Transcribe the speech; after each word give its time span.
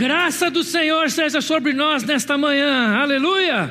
graça 0.00 0.50
do 0.50 0.64
Senhor 0.64 1.10
seja 1.10 1.42
sobre 1.42 1.74
nós 1.74 2.02
nesta 2.04 2.38
manhã. 2.38 2.96
Aleluia. 2.96 3.70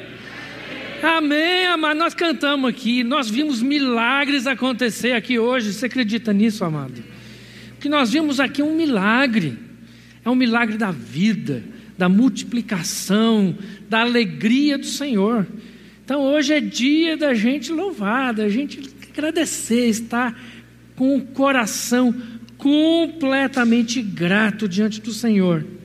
Amém, 1.02 1.65
amado. 1.65 1.97
Nós 1.97 2.13
cantamos 2.13 2.70
aqui, 2.70 3.04
nós 3.04 3.28
vimos 3.28 3.63
milagres 3.63 4.46
acontecer 4.46 5.13
aqui 5.13 5.40
hoje. 5.40 5.73
Você 5.73 5.87
acredita 5.87 6.31
nisso, 6.31 6.63
amado? 6.63 7.04
Que 7.79 7.90
nós 7.90 8.12
vimos 8.12 8.40
aqui 8.40 8.62
um 8.62 8.76
milagre. 8.76 9.58
É 10.23 10.29
um 10.29 10.36
milagre 10.36 10.78
da 10.78 10.92
vida, 10.92 11.63
da 11.97 12.08
multiplicação, 12.08 13.58
da 13.90 14.01
alegria 14.01 14.77
do 14.77 14.86
Senhor. 14.86 15.47
Então 16.05 16.22
hoje 16.22 16.54
é 16.54 16.59
dia 16.59 17.18
da 17.18 17.34
gente 17.34 17.72
louvar, 17.72 18.36
da 18.36 18.48
gente 18.48 18.88
agradecer, 19.12 19.88
estar 19.88 20.40
com 20.96 21.18
o 21.18 21.22
coração 21.22 22.14
completamente 22.55 24.00
grato 24.00 24.70
diante 24.70 25.02
do 25.02 25.12
Senhor. 25.12 25.79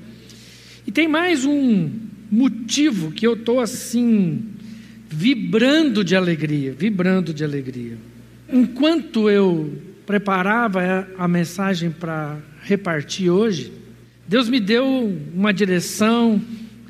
E 0.87 0.93
tem 0.93 1.09
mais 1.09 1.45
um 1.45 1.91
motivo 2.31 3.11
que 3.11 3.27
eu 3.27 3.35
estou 3.35 3.61
assim, 3.61 4.43
vibrando 5.09 6.05
de 6.05 6.15
alegria, 6.15 6.73
vibrando 6.73 7.33
de 7.33 7.43
alegria. 7.45 7.97
Enquanto 8.53 9.31
eu 9.31 9.73
preparava 10.05 11.09
a 11.17 11.27
mensagem 11.27 11.91
para 11.91 12.39
repartir 12.63 13.31
hoje, 13.31 13.73
Deus 14.27 14.49
me 14.49 14.61
deu 14.61 15.17
uma 15.35 15.53
direção 15.53 16.41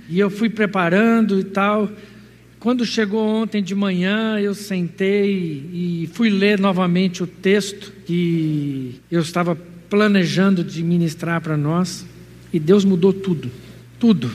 e 0.09 0.19
eu 0.19 0.31
fui 0.31 0.49
preparando 0.49 1.39
e 1.39 1.45
tal. 1.45 1.91
Quando 2.59 2.85
chegou 2.85 3.25
ontem 3.25 3.63
de 3.63 3.75
manhã, 3.75 4.41
eu 4.41 4.55
sentei 4.55 5.69
e 5.73 6.11
fui 6.15 6.31
ler 6.31 6.59
novamente 6.59 7.23
o 7.23 7.27
texto 7.27 7.93
que 8.07 9.01
eu 9.11 9.21
estava 9.21 9.55
planejando 9.91 10.65
de 10.65 10.83
ministrar 10.83 11.41
para 11.41 11.57
nós, 11.57 12.07
e 12.53 12.59
Deus 12.59 12.85
mudou 12.85 13.13
tudo, 13.13 13.51
tudo. 14.05 14.31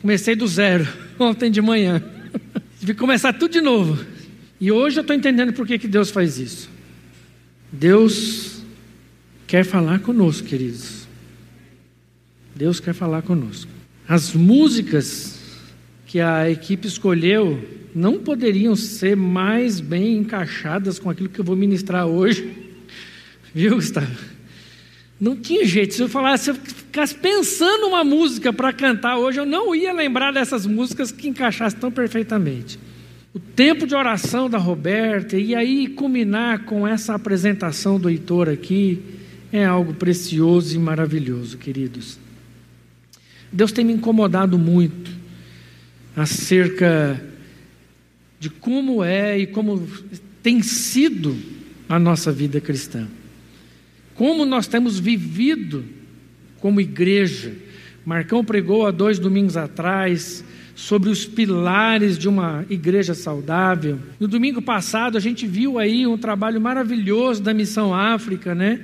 Comecei 0.00 0.36
do 0.36 0.46
zero 0.46 0.86
ontem 1.18 1.50
de 1.50 1.60
manhã, 1.60 2.00
tive 2.78 2.94
que 2.94 3.00
começar 3.00 3.32
tudo 3.32 3.50
de 3.50 3.60
novo. 3.60 4.06
E 4.60 4.70
hoje 4.70 4.98
eu 4.98 5.00
estou 5.00 5.16
entendendo 5.16 5.52
por 5.52 5.66
que, 5.66 5.80
que 5.80 5.88
Deus 5.88 6.12
faz 6.12 6.38
isso. 6.38 6.70
Deus 7.72 8.62
quer 9.48 9.64
falar 9.64 9.98
conosco, 9.98 10.46
queridos. 10.46 11.08
Deus 12.54 12.78
quer 12.78 12.94
falar 12.94 13.22
conosco. 13.22 13.68
As 14.06 14.32
músicas 14.32 15.40
que 16.06 16.20
a 16.20 16.48
equipe 16.48 16.86
escolheu 16.86 17.68
não 17.92 18.20
poderiam 18.20 18.76
ser 18.76 19.16
mais 19.16 19.80
bem 19.80 20.18
encaixadas 20.18 21.00
com 21.00 21.10
aquilo 21.10 21.28
que 21.28 21.40
eu 21.40 21.44
vou 21.44 21.56
ministrar 21.56 22.06
hoje. 22.06 22.48
Viu, 23.52 23.74
Gustavo? 23.74 24.14
Não 25.20 25.34
tinha 25.34 25.64
jeito. 25.64 25.94
Se 25.94 26.02
eu 26.02 26.08
falasse, 26.08 26.44
se 26.44 26.50
eu 26.50 26.56
pensando 27.20 27.86
uma 27.86 28.04
música 28.04 28.52
para 28.52 28.72
cantar 28.72 29.16
hoje, 29.16 29.38
eu 29.38 29.46
não 29.46 29.74
ia 29.74 29.92
lembrar 29.92 30.32
dessas 30.32 30.66
músicas 30.66 31.12
que 31.12 31.28
encaixassem 31.28 31.78
tão 31.78 31.90
perfeitamente. 31.90 32.78
O 33.32 33.38
tempo 33.38 33.86
de 33.86 33.94
oração 33.94 34.50
da 34.50 34.58
Roberta, 34.58 35.36
e 35.36 35.54
aí 35.54 35.86
culminar 35.86 36.64
com 36.64 36.86
essa 36.86 37.14
apresentação 37.14 37.98
do 37.98 38.10
Heitor 38.10 38.48
aqui, 38.48 39.00
é 39.52 39.64
algo 39.64 39.94
precioso 39.94 40.74
e 40.74 40.78
maravilhoso, 40.78 41.56
queridos. 41.56 42.18
Deus 43.52 43.72
tem 43.72 43.84
me 43.84 43.92
incomodado 43.92 44.58
muito 44.58 45.10
acerca 46.16 47.22
de 48.38 48.50
como 48.50 49.04
é 49.04 49.38
e 49.38 49.46
como 49.46 49.86
tem 50.42 50.62
sido 50.62 51.36
a 51.88 51.98
nossa 51.98 52.32
vida 52.32 52.60
cristã. 52.60 53.06
Como 54.14 54.44
nós 54.44 54.66
temos 54.66 54.98
vivido 54.98 55.84
como 56.60 56.80
igreja. 56.80 57.52
Marcão 58.04 58.44
pregou 58.44 58.86
há 58.86 58.90
dois 58.90 59.18
domingos 59.18 59.56
atrás 59.56 60.44
sobre 60.74 61.10
os 61.10 61.26
pilares 61.26 62.16
de 62.16 62.28
uma 62.28 62.64
igreja 62.70 63.14
saudável. 63.14 63.98
No 64.18 64.26
domingo 64.26 64.62
passado 64.62 65.16
a 65.18 65.20
gente 65.20 65.46
viu 65.46 65.78
aí 65.78 66.06
um 66.06 66.16
trabalho 66.16 66.60
maravilhoso 66.60 67.42
da 67.42 67.52
Missão 67.52 67.94
África, 67.94 68.54
né? 68.54 68.80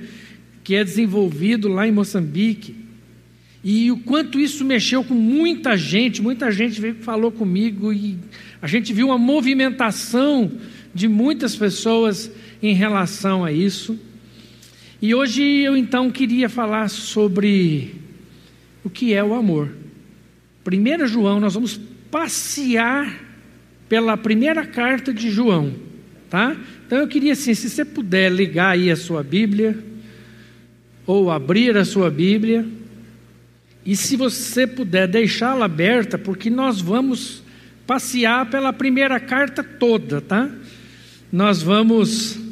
Que 0.63 0.75
é 0.75 0.83
desenvolvido 0.83 1.67
lá 1.67 1.87
em 1.87 1.91
Moçambique. 1.91 2.75
E 3.63 3.91
o 3.91 3.97
quanto 3.97 4.39
isso 4.39 4.63
mexeu 4.63 5.03
com 5.03 5.15
muita 5.15 5.75
gente, 5.75 6.21
muita 6.21 6.51
gente 6.51 6.79
veio 6.79 6.95
falou 6.95 7.31
comigo 7.31 7.91
e 7.91 8.17
a 8.61 8.67
gente 8.67 8.93
viu 8.93 9.07
uma 9.07 9.17
movimentação 9.17 10.51
de 10.93 11.07
muitas 11.07 11.55
pessoas 11.55 12.31
em 12.61 12.73
relação 12.73 13.43
a 13.43 13.51
isso. 13.51 13.99
E 14.99 15.13
hoje 15.13 15.43
eu 15.43 15.77
então 15.77 16.09
queria 16.09 16.49
falar 16.49 16.89
sobre 16.89 17.93
o 18.83 18.89
que 18.89 19.13
é 19.13 19.23
o 19.23 19.35
amor. 19.35 19.69
1 20.65 21.05
João, 21.05 21.39
nós 21.39 21.53
vamos 21.53 21.79
passear 22.09 23.23
pela 23.87 24.17
primeira 24.17 24.65
carta 24.65 25.13
de 25.13 25.29
João, 25.29 25.73
tá? 26.31 26.57
Então 26.85 26.97
eu 26.97 27.07
queria 27.07 27.33
assim, 27.33 27.53
se 27.53 27.69
você 27.69 27.85
puder 27.85 28.31
ligar 28.31 28.71
aí 28.71 28.89
a 28.89 28.95
sua 28.95 29.21
Bíblia 29.21 29.77
ou 31.05 31.29
abrir 31.29 31.77
a 31.77 31.85
sua 31.85 32.09
Bíblia, 32.09 32.65
e 33.85 33.95
se 33.95 34.15
você 34.15 34.65
puder 34.65 35.07
deixá-la 35.07 35.65
aberta, 35.65 36.17
porque 36.17 36.49
nós 36.49 36.81
vamos 36.81 37.43
passear 37.85 38.49
pela 38.49 38.73
primeira 38.73 39.19
carta 39.19 39.63
toda, 39.63 40.19
tá? 40.19 40.49
Nós 41.31 41.61
vamos 41.61 42.46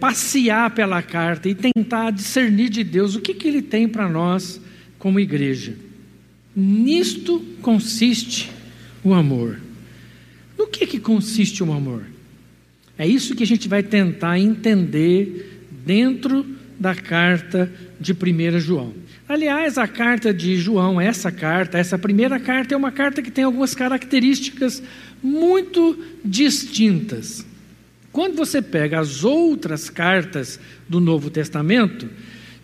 passear 0.00 0.70
pela 0.70 1.02
carta 1.02 1.48
e 1.48 1.54
tentar 1.54 2.10
discernir 2.10 2.68
de 2.68 2.84
Deus 2.84 3.14
o 3.14 3.20
que, 3.20 3.34
que 3.34 3.48
Ele 3.48 3.62
tem 3.62 3.88
para 3.88 4.08
nós 4.08 4.60
como 4.98 5.20
igreja. 5.20 5.74
Nisto 6.54 7.40
consiste 7.62 8.50
o 9.04 9.14
amor. 9.14 9.60
No 10.56 10.66
que, 10.66 10.86
que 10.86 10.98
consiste 10.98 11.62
o 11.62 11.72
amor? 11.72 12.04
É 12.96 13.06
isso 13.06 13.34
que 13.36 13.44
a 13.44 13.46
gente 13.46 13.68
vai 13.68 13.82
tentar 13.82 14.38
entender 14.38 15.66
dentro 15.86 16.44
da 16.78 16.94
carta 16.94 17.70
de 18.00 18.12
1 18.12 18.58
João. 18.58 18.92
Aliás, 19.28 19.78
a 19.78 19.86
carta 19.86 20.32
de 20.32 20.56
João, 20.56 21.00
essa 21.00 21.30
carta, 21.30 21.78
essa 21.78 21.98
primeira 21.98 22.40
carta, 22.40 22.74
é 22.74 22.76
uma 22.76 22.90
carta 22.90 23.20
que 23.20 23.30
tem 23.30 23.44
algumas 23.44 23.74
características 23.74 24.82
muito 25.22 25.98
distintas. 26.24 27.44
Quando 28.12 28.36
você 28.36 28.62
pega 28.62 28.98
as 28.98 29.24
outras 29.24 29.90
cartas 29.90 30.58
do 30.88 31.00
Novo 31.00 31.30
Testamento, 31.30 32.08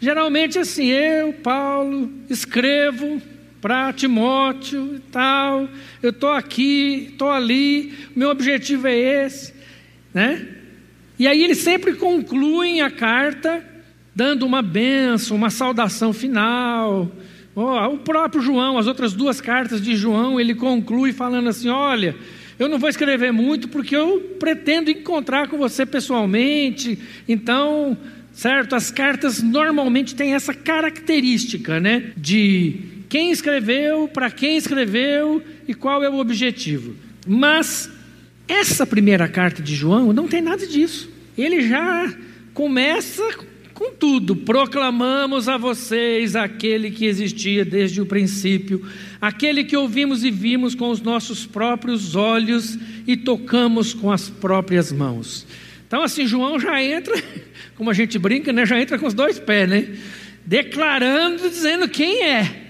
geralmente 0.01 0.59
assim, 0.59 0.87
eu, 0.87 1.33
Paulo, 1.35 2.11
escrevo 2.29 3.21
para 3.61 3.93
Timóteo 3.93 4.97
e 4.97 5.01
tal, 5.11 5.69
eu 6.03 6.11
estou 6.11 6.31
aqui, 6.31 7.09
estou 7.13 7.31
ali, 7.31 7.95
meu 8.15 8.31
objetivo 8.31 8.87
é 8.87 8.97
esse, 9.25 9.55
né? 10.13 10.49
E 11.19 11.27
aí 11.27 11.43
eles 11.43 11.59
sempre 11.59 11.95
concluem 11.95 12.83
a 12.83 12.91
carta 12.91 13.65
dando 14.15 14.45
uma 14.45 14.63
benção, 14.63 15.37
uma 15.37 15.51
saudação 15.51 16.13
final. 16.13 17.11
Oh, 17.55 17.87
o 17.87 17.99
próprio 17.99 18.43
João, 18.43 18.79
as 18.79 18.87
outras 18.87 19.13
duas 19.13 19.41
cartas 19.41 19.81
de 19.81 19.97
João, 19.97 20.41
ele 20.41 20.55
conclui 20.55 21.13
falando 21.13 21.49
assim: 21.49 21.69
Olha, 21.69 22.17
eu 22.59 22.69
não 22.69 22.79
vou 22.79 22.89
escrever 22.89 23.33
muito 23.33 23.69
porque 23.69 23.97
eu 23.97 24.37
pretendo 24.39 24.91
encontrar 24.91 25.49
com 25.49 25.59
você 25.59 25.85
pessoalmente. 25.85 26.99
Então, 27.29 27.97
certo? 28.33 28.75
As 28.75 28.91
cartas 28.91 29.43
normalmente 29.43 30.15
têm 30.15 30.35
essa 30.35 30.55
característica, 30.55 31.81
né? 31.81 32.13
De 32.17 32.81
quem 33.09 33.31
escreveu, 33.31 34.09
para 34.09 34.31
quem 34.31 34.57
escreveu 34.57 35.43
e 35.67 35.75
qual 35.75 36.03
é 36.03 36.09
o 36.09 36.19
objetivo. 36.19 36.95
Mas 37.27 37.91
essa 38.47 38.87
primeira 38.87 39.29
carta 39.29 39.63
de 39.63 39.75
João 39.75 40.13
não 40.13 40.29
tem 40.29 40.43
nada 40.43 40.67
disso. 40.67 41.11
Ele 41.37 41.67
já 41.67 42.13
começa 42.53 43.23
Contudo, 43.75 44.37
proclamamos 44.37 45.49
a 45.49 45.57
vocês 45.57 46.37
aquele 46.37 46.93
que 46.93 47.07
existia 47.07 47.65
desde 47.65 48.01
o 48.01 48.07
princípio, 48.07 48.87
aquele 49.27 49.65
que 49.65 49.75
ouvimos 49.75 50.23
e 50.23 50.31
vimos 50.31 50.75
com 50.75 50.91
os 50.91 51.01
nossos 51.01 51.47
próprios 51.47 52.15
olhos 52.15 52.79
e 53.07 53.17
tocamos 53.17 53.95
com 53.95 54.13
as 54.13 54.29
próprias 54.29 54.93
mãos. 54.93 55.47
Então, 55.87 56.03
assim, 56.03 56.27
João 56.27 56.61
já 56.61 56.83
entra, 56.83 57.15
como 57.75 57.89
a 57.89 57.95
gente 57.95 58.19
brinca, 58.19 58.53
né? 58.53 58.67
Já 58.67 58.79
entra 58.79 58.99
com 58.99 59.07
os 59.07 59.15
dois 59.15 59.39
pés, 59.39 59.67
né? 59.67 59.89
Declarando, 60.45 61.49
dizendo 61.49 61.89
quem 61.89 62.23
é. 62.23 62.65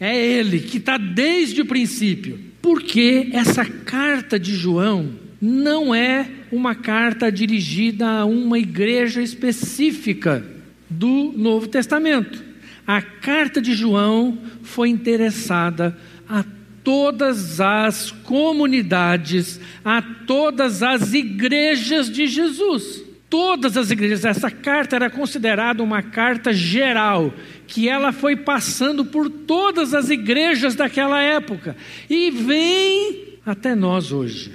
É 0.00 0.18
ele 0.18 0.58
que 0.58 0.78
está 0.78 0.98
desde 0.98 1.60
o 1.60 1.66
princípio. 1.66 2.40
Porque 2.60 3.28
essa 3.32 3.64
carta 3.64 4.36
de 4.36 4.52
João 4.56 5.12
não 5.40 5.94
é 5.94 6.28
uma 6.50 6.74
carta 6.74 7.30
dirigida 7.30 8.08
a 8.08 8.24
uma 8.24 8.58
igreja 8.58 9.22
específica 9.22 10.44
do 10.90 11.32
Novo 11.36 11.68
Testamento. 11.68 12.53
A 12.86 13.00
carta 13.00 13.60
de 13.60 13.74
João 13.74 14.38
foi 14.62 14.88
interessada 14.88 15.96
a 16.28 16.44
todas 16.82 17.60
as 17.60 18.10
comunidades, 18.10 19.58
a 19.84 20.02
todas 20.02 20.82
as 20.82 21.14
igrejas 21.14 22.10
de 22.10 22.26
Jesus. 22.26 23.02
todas 23.34 23.76
as 23.76 23.90
igrejas. 23.90 24.24
Essa 24.24 24.48
carta 24.48 24.94
era 24.94 25.10
considerada 25.10 25.82
uma 25.82 26.00
carta 26.02 26.52
geral, 26.52 27.34
que 27.66 27.88
ela 27.88 28.12
foi 28.12 28.36
passando 28.36 29.04
por 29.04 29.28
todas 29.28 29.92
as 29.92 30.08
igrejas 30.08 30.76
daquela 30.76 31.20
época 31.20 31.76
e 32.08 32.30
vem 32.30 33.38
até 33.44 33.74
nós 33.74 34.12
hoje. 34.12 34.52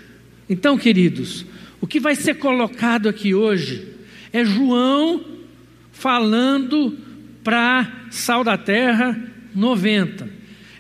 Então, 0.50 0.78
queridos, 0.78 1.46
o 1.82 1.88
que 1.88 2.00
vai 2.00 2.16
ser 2.16 2.36
colocado 2.36 3.10
aqui 3.10 3.36
hoje 3.36 3.86
é 4.32 4.46
João 4.46 5.26
falando 5.92 6.98
para 7.44 8.06
Sal 8.10 8.44
da 8.44 8.58
Terra 8.58 9.20
90. 9.56 10.30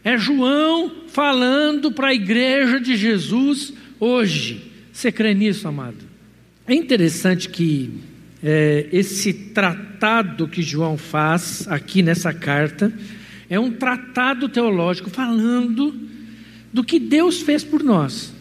É 0.03 0.17
João 0.17 0.91
falando 1.07 1.91
para 1.91 2.07
a 2.07 2.13
igreja 2.13 2.79
de 2.79 2.95
Jesus 2.95 3.73
hoje. 3.99 4.71
Você 4.91 5.11
crê 5.11 5.33
nisso, 5.33 5.67
amado? 5.67 5.97
É 6.67 6.73
interessante 6.73 7.49
que 7.49 7.91
é, 8.43 8.87
esse 8.91 9.33
tratado 9.33 10.47
que 10.47 10.61
João 10.61 10.97
faz 10.97 11.67
aqui 11.67 12.01
nessa 12.01 12.33
carta 12.33 12.93
é 13.49 13.59
um 13.59 13.71
tratado 13.71 14.47
teológico 14.47 15.09
falando 15.09 15.93
do 16.71 16.83
que 16.83 16.99
Deus 16.99 17.41
fez 17.41 17.63
por 17.63 17.83
nós. 17.83 18.33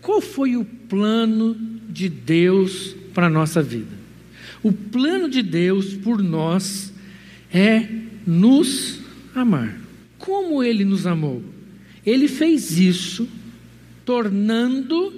Qual 0.00 0.20
foi 0.20 0.56
o 0.56 0.64
plano 0.64 1.56
de 1.88 2.08
Deus 2.08 2.96
para 3.12 3.26
a 3.26 3.30
nossa 3.30 3.62
vida? 3.62 3.94
O 4.62 4.72
plano 4.72 5.28
de 5.28 5.42
Deus 5.42 5.94
por 5.94 6.22
nós 6.22 6.92
é 7.56 7.88
nos 8.26 9.00
amar. 9.34 9.80
Como 10.18 10.62
ele 10.62 10.84
nos 10.84 11.06
amou? 11.06 11.42
Ele 12.04 12.28
fez 12.28 12.78
isso 12.78 13.26
tornando 14.04 15.12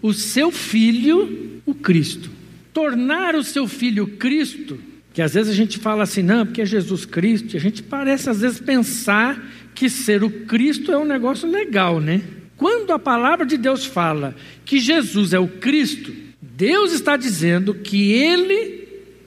o 0.00 0.12
seu 0.12 0.52
filho 0.52 1.60
o 1.66 1.74
Cristo. 1.74 2.30
Tornar 2.72 3.34
o 3.34 3.42
seu 3.42 3.66
filho 3.66 4.06
Cristo, 4.06 4.78
que 5.12 5.20
às 5.20 5.34
vezes 5.34 5.50
a 5.50 5.54
gente 5.54 5.78
fala 5.78 6.04
assim, 6.04 6.22
não, 6.22 6.46
porque 6.46 6.62
é 6.62 6.66
Jesus 6.66 7.04
Cristo, 7.04 7.54
e 7.54 7.56
a 7.56 7.60
gente 7.60 7.82
parece 7.82 8.30
às 8.30 8.40
vezes 8.40 8.60
pensar 8.60 9.44
que 9.74 9.90
ser 9.90 10.22
o 10.22 10.30
Cristo 10.30 10.92
é 10.92 10.98
um 10.98 11.04
negócio 11.04 11.50
legal, 11.50 12.00
né? 12.00 12.22
Quando 12.56 12.92
a 12.92 12.98
palavra 12.98 13.44
de 13.44 13.56
Deus 13.56 13.84
fala 13.84 14.36
que 14.64 14.78
Jesus 14.78 15.32
é 15.32 15.38
o 15.40 15.48
Cristo, 15.48 16.12
Deus 16.40 16.92
está 16.92 17.16
dizendo 17.16 17.74
que 17.74 18.12
ele 18.12 18.79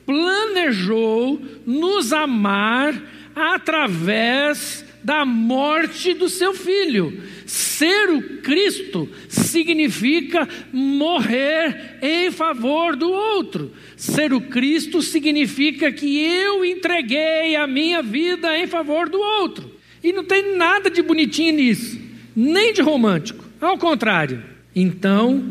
planejou 0.06 1.42
nos 1.66 2.12
amar 2.12 3.02
através 3.36 4.86
da 5.04 5.26
morte 5.26 6.14
do 6.14 6.30
seu 6.30 6.54
filho. 6.54 7.22
Ser 7.46 8.10
o 8.10 8.42
Cristo 8.42 9.10
significa 9.28 10.48
morrer 10.72 11.98
em 12.02 12.32
favor 12.32 12.96
do 12.96 13.12
outro. 13.12 13.74
Ser 13.98 14.34
o 14.34 14.40
Cristo 14.40 15.02
significa 15.02 15.92
que 15.92 16.20
eu 16.20 16.64
entreguei 16.64 17.56
a 17.56 17.68
minha 17.68 18.02
vida 18.02 18.58
em 18.58 18.66
favor 18.66 19.10
do 19.10 19.20
outro. 19.20 19.72
E 20.02 20.14
não 20.14 20.24
tem 20.24 20.56
nada 20.56 20.90
de 20.90 21.02
bonitinho 21.02 21.54
nisso, 21.54 22.00
nem 22.36 22.74
de 22.74 22.82
romântico. 22.82 23.44
Ao 23.60 23.78
contrário. 23.78 24.44
Então, 24.76 25.44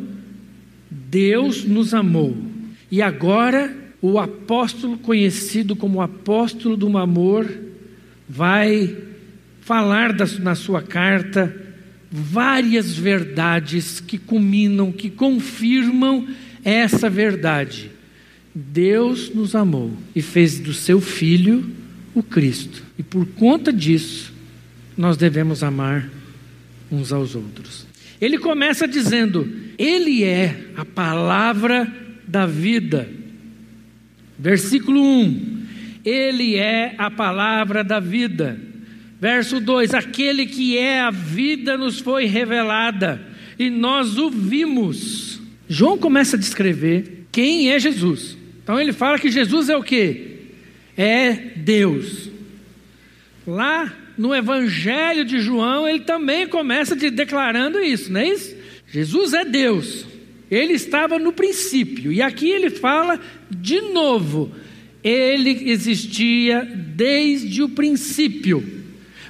Deus 0.91 1.65
nos 1.65 1.95
amou. 1.95 2.37
E 2.91 3.01
agora, 3.01 3.75
o 4.03 4.19
apóstolo 4.19 4.99
conhecido 4.99 5.77
como 5.77 6.03
apóstolo 6.03 6.77
do 6.77 6.99
amor 6.99 7.49
vai 8.29 8.97
falar 9.61 10.13
na 10.41 10.57
sua 10.57 10.83
carta 10.83 11.55
várias 12.11 12.95
verdades 12.95 14.01
que 14.01 14.19
culminam, 14.19 14.91
que 14.91 15.09
confirmam 15.09 16.27
essa 16.65 17.09
verdade. 17.09 17.93
Deus 18.53 19.33
nos 19.33 19.55
amou 19.55 19.93
e 20.15 20.21
fez 20.21 20.59
do 20.59 20.75
seu 20.75 21.01
Filho 21.01 21.65
o 22.13 22.25
Cristo. 22.25 22.83
E 22.99 23.05
por 23.05 23.25
conta 23.25 23.73
disso, 23.73 24.33
nós 24.97 25.17
devemos 25.17 25.63
amar 25.63 26.11
uns 26.91 27.13
aos 27.13 27.35
outros. 27.37 27.87
Ele 28.21 28.37
começa 28.37 28.87
dizendo: 28.87 29.51
Ele 29.79 30.25
é 30.25 30.67
a 30.77 30.85
palavra 30.85 31.91
da 32.27 32.47
vida. 32.47 33.22
Versículo 34.43 35.01
1: 35.01 35.67
Ele 36.05 36.57
é 36.57 36.97
a 36.99 37.09
palavra 37.09 37.85
da 37.85 38.01
vida. 38.01 38.59
Verso 39.21 39.61
2: 39.61 39.95
Aquele 39.95 40.47
que 40.47 40.77
é 40.77 41.01
a 41.01 41.13
vida 41.13 41.79
nos 41.79 42.01
foi 42.01 42.25
revelada 42.25 43.23
e 43.57 43.71
nós 43.71 44.19
o 44.19 44.29
vimos. 44.29 45.41
João 45.69 45.97
começa 45.97 46.35
a 46.35 46.39
descrever 46.41 47.27
quem 47.31 47.71
é 47.71 47.79
Jesus. 47.79 48.37
Então 48.65 48.81
ele 48.81 48.93
fala 48.93 49.17
que 49.17 49.31
Jesus 49.31 49.69
é 49.69 49.77
o 49.77 49.83
que? 49.83 50.39
É 50.97 51.33
Deus. 51.55 52.29
Lá 53.47 53.95
no 54.19 54.35
Evangelho 54.35 55.25
de 55.25 55.41
João, 55.41 55.89
ele 55.89 56.01
também 56.01 56.49
começa 56.49 56.97
de, 56.97 57.11
declarando 57.11 57.79
isso, 57.79 58.13
não 58.13 58.21
é 58.21 58.29
isso? 58.29 58.57
Jesus 58.89 59.35
é 59.35 59.45
Deus. 59.45 60.12
Ele 60.55 60.75
estava 60.75 61.19
no 61.19 61.33
princípio. 61.33 62.13
E 62.13 62.21
aqui 62.21 62.49
ele 62.51 62.71
fala 62.71 63.19
de 63.51 63.81
novo: 63.81 64.53
ele 65.03 65.71
existia 65.71 66.63
desde 66.65 67.63
o 67.63 67.71
princípio 67.71 68.83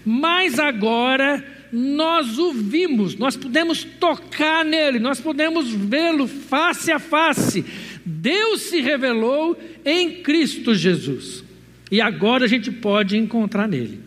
mas 0.04 0.58
agora 0.58 1.44
nós 1.72 2.38
o 2.38 2.52
vimos, 2.52 3.16
nós 3.16 3.36
podemos 3.36 3.84
tocar 3.84 4.64
nele, 4.64 4.98
nós 4.98 5.20
podemos 5.20 5.70
vê-lo 5.70 6.26
face 6.26 6.90
a 6.90 6.98
face. 6.98 7.64
Deus 8.04 8.62
se 8.62 8.80
revelou 8.80 9.58
em 9.84 10.22
Cristo 10.22 10.74
Jesus. 10.74 11.42
E 11.90 12.00
agora 12.00 12.44
a 12.44 12.48
gente 12.48 12.70
pode 12.70 13.16
encontrar 13.16 13.68
nele. 13.68 14.00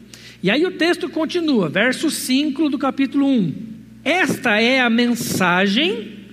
E 0.43 0.51
aí 0.51 0.65
o 0.65 0.71
texto 0.71 1.09
continua, 1.09 1.69
verso 1.69 2.11
5 2.11 2.69
do 2.69 2.77
capítulo 2.77 3.25
1. 3.25 3.53
Esta 4.03 4.59
é 4.61 4.79
a 4.79 4.89
mensagem 4.89 6.24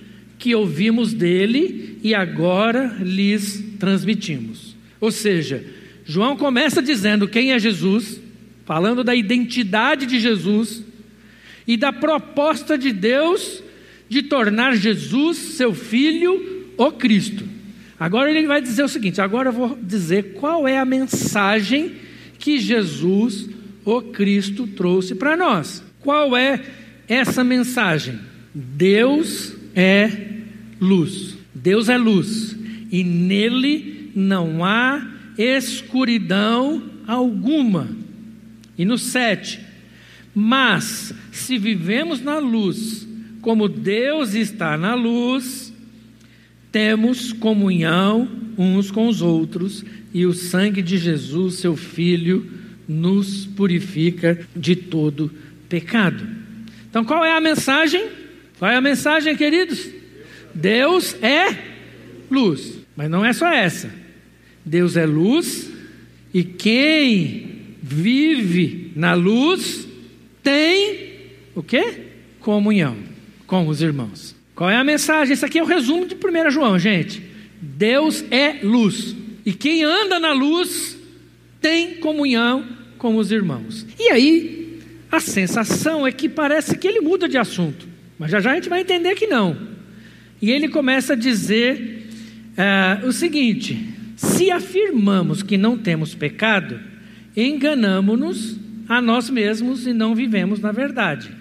que 0.43 0.53
ouvimos 0.53 1.13
dele 1.13 1.99
e 2.03 2.13
agora 2.13 2.97
lhes 2.99 3.63
transmitimos. 3.79 4.75
Ou 4.99 5.09
seja, 5.09 5.65
João 6.03 6.35
começa 6.35 6.81
dizendo 6.81 7.29
quem 7.29 7.53
é 7.53 7.59
Jesus, 7.59 8.19
falando 8.65 9.05
da 9.05 9.15
identidade 9.15 10.05
de 10.05 10.19
Jesus 10.19 10.83
e 11.65 11.77
da 11.77 11.93
proposta 11.93 12.77
de 12.77 12.91
Deus 12.91 13.63
de 14.09 14.23
tornar 14.23 14.75
Jesus, 14.75 15.37
seu 15.37 15.73
filho, 15.73 16.67
o 16.77 16.91
Cristo. 16.91 17.45
Agora 17.97 18.29
ele 18.29 18.45
vai 18.45 18.61
dizer 18.61 18.83
o 18.83 18.89
seguinte: 18.89 19.21
agora 19.21 19.47
eu 19.47 19.53
vou 19.53 19.79
dizer 19.81 20.33
qual 20.33 20.67
é 20.67 20.77
a 20.77 20.83
mensagem 20.83 21.93
que 22.37 22.59
Jesus, 22.59 23.49
o 23.85 24.01
Cristo, 24.01 24.67
trouxe 24.67 25.15
para 25.15 25.37
nós. 25.37 25.81
Qual 26.01 26.35
é 26.35 26.61
essa 27.07 27.45
mensagem? 27.45 28.19
Deus 28.53 29.55
é 29.73 30.22
luz. 30.83 31.37
Deus 31.55 31.89
é 31.89 31.97
luz 31.97 32.55
e 32.91 33.03
nele 33.03 34.11
não 34.15 34.63
há 34.63 35.05
escuridão 35.37 36.83
alguma. 37.07 37.89
E 38.77 38.85
no 38.85 38.97
7, 38.97 39.59
mas 40.33 41.13
se 41.31 41.57
vivemos 41.57 42.21
na 42.21 42.37
luz, 42.37 43.07
como 43.41 43.67
Deus 43.67 44.35
está 44.35 44.77
na 44.77 44.93
luz, 44.93 45.73
temos 46.71 47.33
comunhão 47.33 48.27
uns 48.57 48.91
com 48.91 49.07
os 49.07 49.21
outros, 49.21 49.83
e 50.13 50.25
o 50.25 50.33
sangue 50.33 50.81
de 50.81 50.97
Jesus, 50.97 51.55
seu 51.55 51.75
Filho, 51.75 52.47
nos 52.87 53.45
purifica 53.45 54.39
de 54.55 54.75
todo 54.75 55.31
pecado. 55.67 56.23
Então, 56.89 57.03
qual 57.03 57.25
é 57.25 57.35
a 57.35 57.41
mensagem? 57.41 58.07
Qual 58.59 58.69
é 58.69 58.75
a 58.75 58.81
mensagem, 58.81 59.35
queridos? 59.35 59.89
Deus 60.53 61.15
é 61.21 61.57
luz, 62.29 62.79
mas 62.95 63.09
não 63.09 63.25
é 63.25 63.33
só 63.33 63.51
essa. 63.51 63.89
Deus 64.65 64.95
é 64.95 65.05
luz, 65.05 65.69
e 66.33 66.43
quem 66.43 67.75
vive 67.81 68.91
na 68.95 69.13
luz 69.13 69.87
tem 70.41 71.13
o 71.53 71.61
quê? 71.61 72.01
Comunhão 72.39 72.97
com 73.45 73.67
os 73.67 73.81
irmãos. 73.81 74.35
Qual 74.55 74.69
é 74.69 74.75
a 74.75 74.83
mensagem? 74.83 75.33
Isso 75.33 75.45
aqui 75.45 75.59
é 75.59 75.63
o 75.63 75.67
resumo 75.67 76.05
de 76.05 76.15
1 76.15 76.51
João, 76.51 76.77
gente. 76.79 77.21
Deus 77.61 78.23
é 78.31 78.59
luz. 78.63 79.15
E 79.45 79.51
quem 79.51 79.83
anda 79.83 80.19
na 80.19 80.31
luz 80.31 80.97
tem 81.59 81.95
comunhão 81.95 82.65
com 82.97 83.17
os 83.17 83.31
irmãos. 83.31 83.85
E 83.99 84.09
aí, 84.09 84.79
a 85.11 85.19
sensação 85.19 86.05
é 86.07 86.11
que 86.11 86.29
parece 86.29 86.77
que 86.77 86.87
ele 86.87 87.01
muda 87.01 87.27
de 87.27 87.37
assunto. 87.37 87.87
Mas 88.17 88.31
já 88.31 88.39
já 88.39 88.51
a 88.51 88.55
gente 88.55 88.69
vai 88.69 88.81
entender 88.81 89.15
que 89.15 89.27
não. 89.27 89.72
E 90.43 90.51
ele 90.51 90.67
começa 90.67 91.13
a 91.13 91.15
dizer 91.15 92.05
uh, 92.51 93.07
o 93.07 93.13
seguinte: 93.13 93.79
se 94.17 94.51
afirmamos 94.51 95.41
que 95.41 95.57
não 95.57 95.77
temos 95.77 96.13
pecado, 96.13 96.77
enganamos-nos 97.33 98.59
a 98.89 99.01
nós 99.01 99.29
mesmos 99.29 99.87
e 99.87 99.93
não 99.93 100.13
vivemos 100.13 100.59
na 100.59 100.73
verdade. 100.73 101.31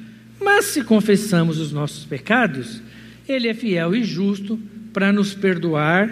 Mas 0.41 0.67
se 0.67 0.85
confessamos 0.85 1.59
os 1.59 1.73
nossos 1.73 2.05
pecados, 2.05 2.81
Ele 3.29 3.49
é 3.49 3.55
fiel 3.55 3.93
e 3.93 4.05
justo 4.05 4.57
para 4.93 5.13
nos 5.13 5.35
perdoar 5.35 6.09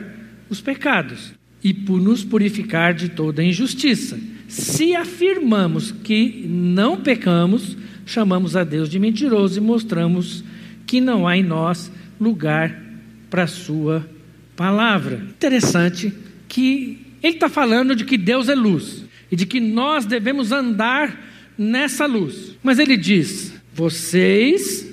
os 0.49 0.61
pecados 0.61 1.33
e 1.63 1.73
por 1.73 2.03
nos 2.03 2.25
purificar 2.25 2.93
de 2.93 3.11
toda 3.11 3.45
injustiça. 3.45 4.19
Se 4.49 4.97
afirmamos 4.97 5.93
que 5.93 6.45
não 6.45 6.97
pecamos, 6.97 7.77
chamamos 8.05 8.57
a 8.57 8.65
Deus 8.65 8.89
de 8.89 8.99
mentiroso 8.99 9.59
e 9.59 9.63
mostramos 9.63 10.43
que 10.89 11.01
não 11.01 11.29
há 11.29 11.37
em 11.37 11.45
nós 11.45 11.89
lugar 12.21 12.79
para 13.31 13.45
a 13.45 13.49
Sua 13.49 14.07
palavra. 14.57 15.17
Interessante 15.17 16.13
que 16.49 17.07
ele 17.23 17.35
está 17.35 17.49
falando 17.49 17.97
de 17.97 18.05
que 18.05 18.19
Deus 18.19 18.49
é 18.49 18.55
luz 18.55 19.05
e 19.31 19.37
de 19.37 19.47
que 19.47 19.61
nós 19.61 20.05
devemos 20.05 20.53
andar 20.53 21.19
nessa 21.57 22.07
luz. 22.07 22.57
Mas 22.63 22.79
ele 22.79 22.97
diz: 22.97 23.55
vocês 23.73 24.87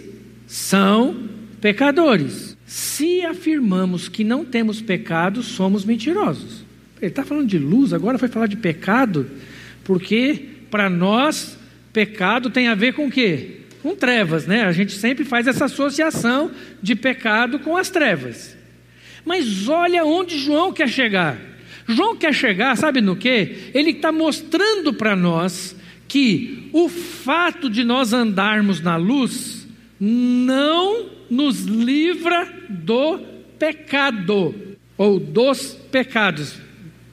são 0.45 1.27
pecadores. 1.59 2.55
Se 2.65 3.21
afirmamos 3.21 4.09
que 4.09 4.23
não 4.23 4.43
temos 4.43 4.81
pecado, 4.81 5.41
somos 5.41 5.85
mentirosos. 5.85 6.65
Ele 7.01 7.11
está 7.11 7.23
falando 7.23 7.47
de 7.47 7.57
luz, 7.57 7.93
agora 7.93 8.17
foi 8.17 8.27
falar 8.27 8.47
de 8.47 8.57
pecado, 8.57 9.29
porque 9.83 10.45
para 10.69 10.89
nós, 10.89 11.57
pecado 11.93 12.49
tem 12.49 12.67
a 12.67 12.75
ver 12.75 12.93
com 12.93 13.07
o 13.07 13.11
quê? 13.11 13.61
Com 13.87 13.95
trevas, 13.95 14.45
né? 14.45 14.65
A 14.65 14.73
gente 14.73 14.91
sempre 14.91 15.23
faz 15.23 15.47
essa 15.47 15.63
associação 15.63 16.51
de 16.83 16.93
pecado 16.93 17.57
com 17.59 17.77
as 17.77 17.89
trevas. 17.89 18.57
Mas 19.23 19.69
olha 19.69 20.03
onde 20.03 20.37
João 20.37 20.73
quer 20.73 20.89
chegar. 20.89 21.39
João 21.87 22.17
quer 22.17 22.33
chegar, 22.33 22.75
sabe 22.75 22.99
no 22.99 23.15
que? 23.15 23.71
Ele 23.73 23.91
está 23.91 24.11
mostrando 24.11 24.93
para 24.93 25.15
nós 25.15 25.73
que 26.05 26.69
o 26.73 26.89
fato 26.89 27.69
de 27.69 27.85
nós 27.85 28.11
andarmos 28.11 28.81
na 28.81 28.97
luz 28.97 29.65
não 29.97 31.09
nos 31.29 31.61
livra 31.61 32.45
do 32.67 33.19
pecado, 33.57 34.53
ou 34.97 35.17
dos 35.17 35.77
pecados. 35.89 36.55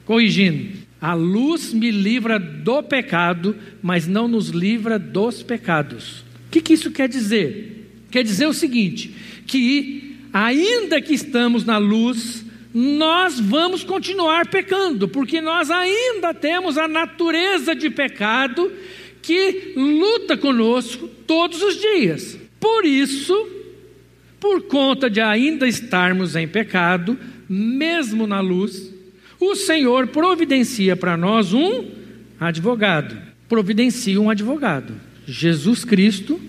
Corrigindo, 0.03 0.77
a 0.99 1.13
luz 1.13 1.73
me 1.73 1.89
livra 1.89 2.37
do 2.37 2.83
pecado, 2.83 3.55
mas 3.81 4.07
não 4.07 4.27
nos 4.27 4.49
livra 4.49 4.99
dos 4.99 5.41
pecados. 5.41 6.25
Que, 6.55 6.61
que 6.61 6.73
isso 6.73 6.89
quer 6.89 7.09
dizer? 7.09 8.05
Quer 8.09 8.23
dizer 8.23 8.45
o 8.45 8.53
seguinte: 8.53 9.13
que 9.45 10.15
ainda 10.31 11.01
que 11.01 11.13
estamos 11.13 11.65
na 11.65 11.77
luz, 11.77 12.45
nós 12.73 13.37
vamos 13.41 13.83
continuar 13.83 14.47
pecando, 14.47 15.05
porque 15.05 15.41
nós 15.41 15.69
ainda 15.69 16.33
temos 16.33 16.77
a 16.77 16.87
natureza 16.87 17.75
de 17.75 17.89
pecado 17.89 18.71
que 19.21 19.73
luta 19.75 20.37
conosco 20.37 21.09
todos 21.27 21.61
os 21.61 21.75
dias. 21.75 22.39
Por 22.57 22.85
isso, 22.85 23.49
por 24.39 24.61
conta 24.61 25.09
de 25.09 25.19
ainda 25.19 25.67
estarmos 25.67 26.37
em 26.37 26.47
pecado, 26.47 27.19
mesmo 27.49 28.25
na 28.25 28.39
luz, 28.39 28.93
o 29.41 29.55
Senhor 29.55 30.07
providencia 30.07 30.95
para 30.95 31.17
nós 31.17 31.51
um 31.51 31.91
advogado. 32.39 33.21
Providencia 33.49 34.21
um 34.21 34.29
advogado. 34.29 35.04
Jesus 35.27 35.83
Cristo, 35.83 36.39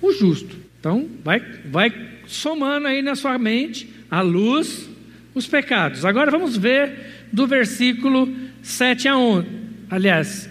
o 0.00 0.12
justo. 0.12 0.56
Então, 0.78 1.08
vai, 1.24 1.40
vai 1.70 1.92
somando 2.26 2.86
aí 2.86 3.02
na 3.02 3.14
sua 3.14 3.38
mente 3.38 3.88
a 4.10 4.20
luz, 4.20 4.88
os 5.34 5.46
pecados. 5.46 6.04
Agora 6.04 6.30
vamos 6.30 6.56
ver 6.56 7.26
do 7.32 7.46
versículo 7.46 8.28
7 8.62 9.08
a 9.08 9.16
11. 9.16 9.46
Aliás, 9.90 10.50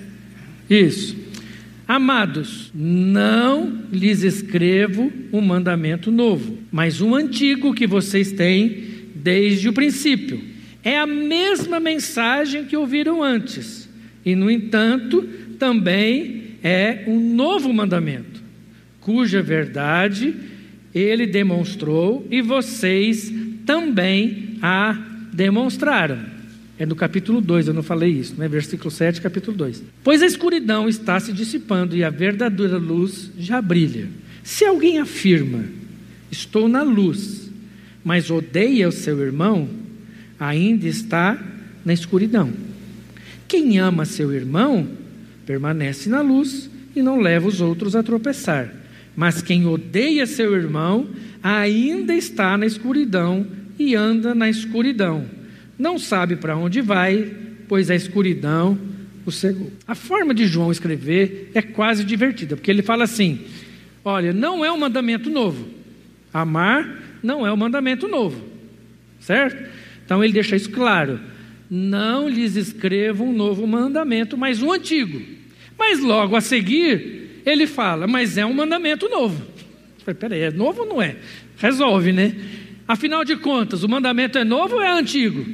isso. 0.70 1.16
Amados, 1.88 2.72
não 2.74 3.84
lhes 3.92 4.24
escrevo 4.24 5.12
um 5.34 5.42
mandamento 5.42 6.10
novo, 6.10 6.58
mas 6.72 7.02
um 7.02 7.14
antigo 7.14 7.74
que 7.74 7.86
vocês 7.86 8.32
têm 8.32 8.86
desde 9.14 9.68
o 9.68 9.74
princípio. 9.74 10.42
É 10.84 10.98
a 10.98 11.06
mesma 11.06 11.80
mensagem 11.80 12.64
que 12.64 12.78
ouviram 12.78 13.22
antes, 13.22 13.90
e 14.26 14.36
no 14.36 14.50
entanto, 14.50 15.28
também 15.60 16.41
é 16.64 17.04
um 17.08 17.34
novo 17.34 17.74
mandamento, 17.74 18.42
cuja 19.00 19.42
verdade 19.42 20.36
ele 20.94 21.26
demonstrou 21.26 22.28
e 22.30 22.42
vocês 22.42 23.32
também 23.66 24.58
a 24.62 24.94
demonstraram. 25.34 26.20
É 26.78 26.86
no 26.86 26.96
capítulo 26.96 27.40
2, 27.40 27.68
eu 27.68 27.74
não 27.74 27.84
falei 27.84 28.12
isso, 28.12 28.36
né? 28.38 28.48
versículo 28.48 28.90
7, 28.90 29.22
capítulo 29.22 29.56
2. 29.56 29.84
Pois 30.04 30.22
a 30.22 30.26
escuridão 30.26 30.90
está 30.90 31.20
se 31.20 31.32
dissipando 31.32 31.96
e 31.96 32.04
a 32.04 32.10
verdadeira 32.10 32.78
luz 32.78 33.32
já 33.38 33.62
brilha. 33.62 34.10
Se 34.44 34.66
alguém 34.66 34.98
afirma, 34.98 35.64
estou 36.32 36.68
na 36.68 36.82
luz, 36.82 37.52
mas 38.04 38.32
odeia 38.32 38.90
o 38.90 38.92
seu 38.92 39.20
irmão, 39.20 39.70
ainda 40.40 40.88
está 40.88 41.40
na 41.86 41.94
escuridão. 41.94 42.52
Quem 43.48 43.78
ama 43.78 44.06
seu 44.06 44.34
irmão, 44.34 44.88
permanece 45.46 46.10
na 46.10 46.22
luz 46.22 46.70
e 46.96 47.02
não 47.02 47.20
leva 47.20 47.48
os 47.48 47.62
outros 47.62 47.96
a 47.96 48.04
tropeçar. 48.04 48.74
Mas 49.16 49.42
quem 49.42 49.66
odeia 49.66 50.26
seu 50.26 50.56
irmão, 50.56 51.10
ainda 51.44 52.14
está 52.16 52.58
na 52.58 52.66
escuridão 52.66 53.46
e 53.78 53.96
anda 53.96 54.34
na 54.34 54.50
escuridão 54.50 55.26
não 55.82 55.98
sabe 55.98 56.36
para 56.36 56.56
onde 56.56 56.80
vai, 56.80 57.32
pois 57.68 57.90
a 57.90 57.96
escuridão 57.96 58.78
o 59.26 59.32
cegou. 59.32 59.72
A 59.88 59.96
forma 59.96 60.32
de 60.32 60.46
João 60.46 60.72
escrever 60.72 61.50
é 61.56 61.62
quase 61.62 62.04
divertida, 62.04 62.56
porque 62.56 62.70
ele 62.70 62.84
fala 62.84 63.04
assim: 63.04 63.42
olha, 64.06 64.32
não 64.32 64.64
é 64.64 64.72
um 64.72 64.78
mandamento 64.78 65.28
novo. 65.28 65.68
Amar 66.32 67.00
não 67.24 67.46
é 67.48 67.52
um 67.52 67.58
mandamento 67.58 68.08
novo, 68.08 68.40
certo? 69.20 69.70
Então 70.06 70.24
ele 70.24 70.32
deixa 70.32 70.56
isso 70.56 70.70
claro. 70.70 71.20
Não 71.74 72.28
lhes 72.28 72.58
escrevo 72.58 73.24
um 73.24 73.32
novo 73.32 73.66
mandamento, 73.66 74.38
mas 74.38 74.62
um 74.62 74.74
antigo. 74.74 75.22
Mas 75.80 76.02
logo 76.02 76.36
a 76.36 76.42
seguir, 76.42 77.42
ele 77.46 77.66
fala, 77.66 78.06
mas 78.08 78.38
é 78.38 78.46
um 78.46 78.54
mandamento 78.54 79.08
novo. 79.08 79.42
Peraí, 80.20 80.42
é 80.42 80.52
novo 80.52 80.82
ou 80.82 80.88
não 80.88 81.02
é? 81.02 81.16
Resolve, 81.56 82.12
né? 82.12 82.36
Afinal 82.86 83.24
de 83.24 83.38
contas, 83.38 83.84
o 83.84 83.88
mandamento 83.88 84.38
é 84.38 84.44
novo 84.44 84.76
ou 84.76 84.82
é 84.82 84.92
antigo? 84.92 85.46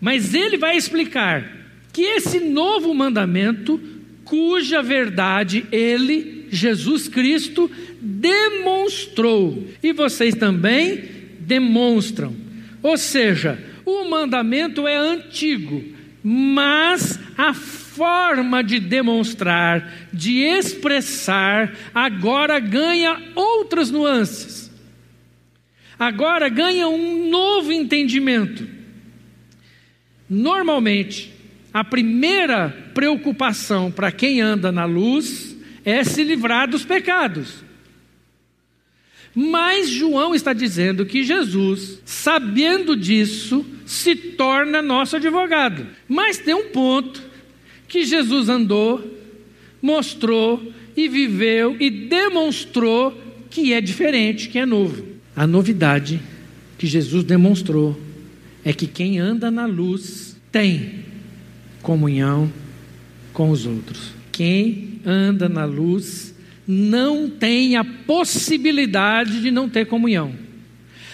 Mas 0.00 0.34
ele 0.34 0.56
vai 0.56 0.76
explicar 0.76 1.48
que 1.92 2.02
esse 2.02 2.40
novo 2.40 2.92
mandamento, 2.92 3.80
cuja 4.24 4.82
verdade 4.82 5.64
ele, 5.70 6.48
Jesus 6.50 7.06
Cristo, 7.06 7.70
demonstrou, 8.00 9.64
e 9.80 9.92
vocês 9.92 10.34
também 10.34 11.04
demonstram. 11.38 12.34
Ou 12.82 12.98
seja, 12.98 13.58
o 13.86 14.04
mandamento 14.10 14.86
é 14.88 14.96
antigo, 14.96 15.82
mas 16.22 17.20
a 17.38 17.54
forma 17.54 18.62
de 18.64 18.80
demonstrar, 18.80 20.08
de 20.12 20.40
expressar, 20.40 21.72
agora 21.94 22.58
ganha 22.58 23.22
outras 23.36 23.90
nuances. 23.90 24.66
Agora 25.96 26.48
ganha 26.48 26.88
um 26.88 27.30
novo 27.30 27.72
entendimento. 27.72 28.68
Normalmente, 30.28 31.32
a 31.72 31.84
primeira 31.84 32.90
preocupação 32.92 33.90
para 33.90 34.10
quem 34.10 34.40
anda 34.40 34.72
na 34.72 34.84
luz 34.84 35.56
é 35.84 36.02
se 36.02 36.24
livrar 36.24 36.68
dos 36.68 36.84
pecados. 36.84 37.64
Mas 39.32 39.90
João 39.90 40.34
está 40.34 40.52
dizendo 40.52 41.06
que 41.06 41.22
Jesus, 41.22 42.00
sabendo 42.04 42.96
disso, 42.96 43.64
se 43.86 44.16
torna 44.16 44.82
nosso 44.82 45.16
advogado. 45.16 45.86
Mas 46.08 46.38
tem 46.38 46.54
um 46.54 46.68
ponto 46.70 47.22
que 47.86 48.04
Jesus 48.04 48.48
andou, 48.48 49.18
mostrou 49.80 50.72
e 50.96 51.08
viveu 51.08 51.76
e 51.78 51.88
demonstrou 51.88 53.16
que 53.48 53.72
é 53.72 53.80
diferente, 53.80 54.48
que 54.48 54.58
é 54.58 54.66
novo. 54.66 55.06
A 55.34 55.46
novidade 55.46 56.20
que 56.76 56.86
Jesus 56.86 57.22
demonstrou 57.24 57.98
é 58.64 58.72
que 58.72 58.88
quem 58.88 59.20
anda 59.20 59.50
na 59.50 59.66
luz 59.66 60.36
tem 60.50 61.04
comunhão 61.80 62.52
com 63.32 63.50
os 63.50 63.64
outros. 63.66 64.12
Quem 64.32 65.00
anda 65.06 65.48
na 65.48 65.64
luz 65.64 66.34
não 66.66 67.30
tem 67.30 67.76
a 67.76 67.84
possibilidade 67.84 69.40
de 69.40 69.50
não 69.52 69.68
ter 69.68 69.86
comunhão. 69.86 70.34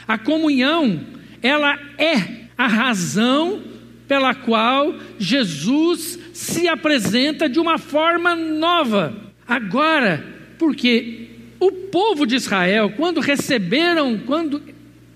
A 0.09 0.17
comunhão, 0.17 1.00
ela 1.43 1.79
é 1.99 2.41
a 2.62 2.66
razão 2.69 3.61
pela 4.07 4.37
qual 4.37 4.95
Jesus 5.19 6.16
se 6.33 6.69
apresenta 6.69 7.49
de 7.49 7.59
uma 7.59 7.76
forma 7.76 8.37
nova. 8.37 9.16
Agora, 9.49 10.25
porque 10.61 11.26
o 11.59 11.73
povo 11.73 12.25
de 12.25 12.37
Israel, 12.37 12.92
quando 12.97 13.21
receberam, 13.21 14.16
quando, 14.19 14.62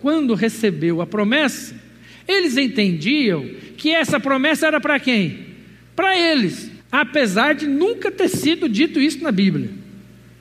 quando 0.00 0.34
recebeu 0.34 1.00
a 1.00 1.06
promessa, 1.06 1.76
eles 2.26 2.56
entendiam 2.56 3.48
que 3.76 3.92
essa 3.92 4.18
promessa 4.18 4.66
era 4.66 4.80
para 4.80 4.98
quem? 4.98 5.46
Para 5.94 6.18
eles, 6.18 6.68
apesar 6.90 7.54
de 7.54 7.68
nunca 7.68 8.10
ter 8.10 8.28
sido 8.28 8.68
dito 8.68 8.98
isso 8.98 9.22
na 9.22 9.30
Bíblia. 9.30 9.70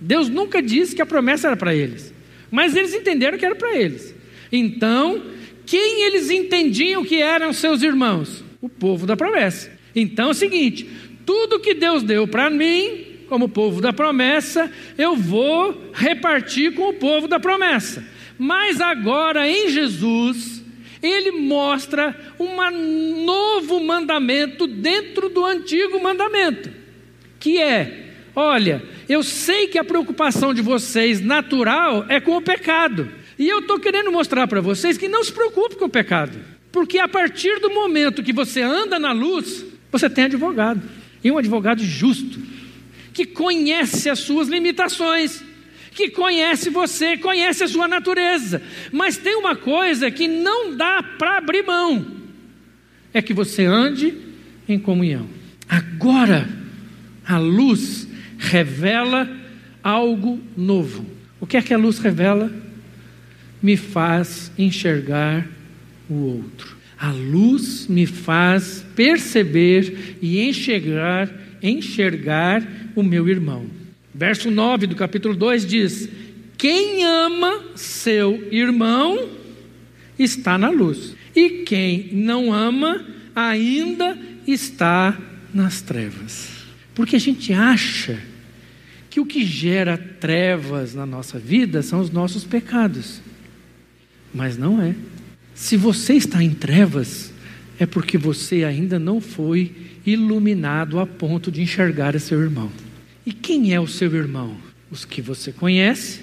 Deus 0.01 0.27
nunca 0.27 0.59
disse 0.59 0.95
que 0.95 1.03
a 1.03 1.05
promessa 1.05 1.49
era 1.49 1.55
para 1.55 1.75
eles, 1.75 2.11
mas 2.49 2.75
eles 2.75 2.95
entenderam 2.95 3.37
que 3.37 3.45
era 3.45 3.55
para 3.55 3.75
eles. 3.77 4.15
Então, 4.51 5.21
Quem 5.65 6.03
eles 6.03 6.29
entendiam 6.29 7.03
que 7.03 7.21
eram 7.21 7.51
seus 7.51 7.81
irmãos? 7.81 8.43
O 8.61 8.69
povo 8.69 9.05
da 9.05 9.17
promessa. 9.17 9.71
Então 9.95 10.27
é 10.27 10.31
o 10.31 10.33
seguinte: 10.33 10.89
tudo 11.25 11.59
que 11.59 11.73
Deus 11.73 12.03
deu 12.03 12.27
para 12.27 12.49
mim, 12.49 13.05
como 13.27 13.49
povo 13.49 13.81
da 13.81 13.91
promessa, 13.91 14.71
eu 14.97 15.15
vou 15.15 15.91
repartir 15.93 16.73
com 16.73 16.89
o 16.89 16.93
povo 16.93 17.27
da 17.27 17.39
promessa. 17.39 18.03
Mas 18.37 18.81
agora 18.81 19.47
em 19.49 19.69
Jesus, 19.69 20.63
ele 21.01 21.31
mostra 21.31 22.15
um 22.39 23.23
novo 23.25 23.83
mandamento 23.83 24.67
dentro 24.67 25.29
do 25.29 25.45
antigo 25.45 26.01
mandamento, 26.01 26.69
que 27.39 27.59
é: 27.59 28.11
olha, 28.35 28.83
eu 29.07 29.23
sei 29.23 29.67
que 29.67 29.77
a 29.77 29.83
preocupação 29.83 30.53
de 30.53 30.61
vocês 30.61 31.21
natural 31.21 32.05
é 32.09 32.19
com 32.19 32.35
o 32.37 32.41
pecado, 32.41 33.09
e 33.37 33.47
eu 33.47 33.59
estou 33.59 33.79
querendo 33.79 34.11
mostrar 34.11 34.47
para 34.47 34.61
vocês 34.61 34.97
que 34.97 35.07
não 35.07 35.23
se 35.23 35.31
preocupe 35.31 35.75
com 35.75 35.85
o 35.85 35.89
pecado, 35.89 36.37
porque 36.71 36.97
a 36.99 37.07
partir 37.07 37.59
do 37.59 37.69
momento 37.69 38.23
que 38.23 38.33
você 38.33 38.61
anda 38.61 38.97
na 38.99 39.11
luz, 39.11 39.65
você 39.91 40.09
tem 40.09 40.25
advogado, 40.25 40.81
e 41.23 41.31
um 41.31 41.37
advogado 41.37 41.83
justo, 41.83 42.39
que 43.13 43.25
conhece 43.25 44.09
as 44.09 44.19
suas 44.19 44.47
limitações 44.47 45.43
que 45.95 46.09
conhece 46.09 46.69
você, 46.69 47.15
conhece 47.15 47.63
a 47.63 47.67
sua 47.67 47.87
natureza. 47.87 48.61
Mas 48.91 49.17
tem 49.17 49.37
uma 49.37 49.55
coisa 49.55 50.11
que 50.11 50.27
não 50.27 50.75
dá 50.75 51.01
para 51.01 51.37
abrir 51.37 51.63
mão: 51.63 52.05
é 53.13 53.21
que 53.21 53.33
você 53.33 53.63
ande 53.63 54.13
em 54.67 54.77
comunhão. 54.77 55.27
Agora, 55.67 56.47
a 57.25 57.37
luz 57.37 58.07
revela 58.37 59.27
algo 59.81 60.39
novo. 60.55 61.05
O 61.39 61.47
que 61.47 61.57
é 61.57 61.61
que 61.61 61.73
a 61.73 61.77
luz 61.77 61.97
revela? 61.97 62.51
Me 63.65 63.75
faz 63.75 64.51
enxergar 64.59 65.49
o 66.07 66.13
outro. 66.13 66.77
A 66.99 67.09
luz 67.09 67.87
me 67.87 68.05
faz 68.05 68.85
perceber 68.95 70.17
e 70.21 70.39
enxergar, 70.47 71.33
enxergar 71.63 72.61
o 72.95 73.01
meu 73.01 73.27
irmão. 73.27 73.65
Verso 74.13 74.51
9 74.51 74.85
do 74.85 74.95
capítulo 74.95 75.35
2 75.35 75.65
diz: 75.65 76.07
Quem 76.55 77.03
ama 77.05 77.71
seu 77.75 78.47
irmão 78.51 79.29
está 80.19 80.59
na 80.59 80.69
luz, 80.69 81.15
e 81.35 81.63
quem 81.65 82.09
não 82.11 82.53
ama 82.53 83.03
ainda 83.35 84.15
está 84.45 85.19
nas 85.51 85.81
trevas. 85.81 86.49
Porque 86.93 87.15
a 87.15 87.19
gente 87.19 87.51
acha 87.51 88.21
que 89.09 89.19
o 89.19 89.25
que 89.25 89.43
gera 89.43 89.97
trevas 89.97 90.93
na 90.93 91.07
nossa 91.07 91.39
vida 91.39 91.81
são 91.81 91.99
os 91.99 92.11
nossos 92.11 92.43
pecados. 92.43 93.23
Mas 94.35 94.57
não 94.57 94.81
é. 94.81 94.93
Se 95.53 95.77
você 95.77 96.13
está 96.13 96.43
em 96.43 96.49
trevas, 96.49 97.31
é 97.79 97.85
porque 97.85 98.17
você 98.17 98.65
ainda 98.65 98.99
não 98.99 99.21
foi 99.21 99.71
iluminado 100.05 100.99
a 100.99 101.07
ponto 101.07 101.49
de 101.49 101.61
enxergar 101.61 102.19
seu 102.19 102.41
irmão. 102.41 102.69
E 103.25 103.31
quem 103.31 103.73
é 103.73 103.79
o 103.79 103.87
seu 103.87 104.13
irmão? 104.13 104.57
Os 104.91 105.05
que 105.05 105.21
você 105.21 105.53
conhece 105.53 106.19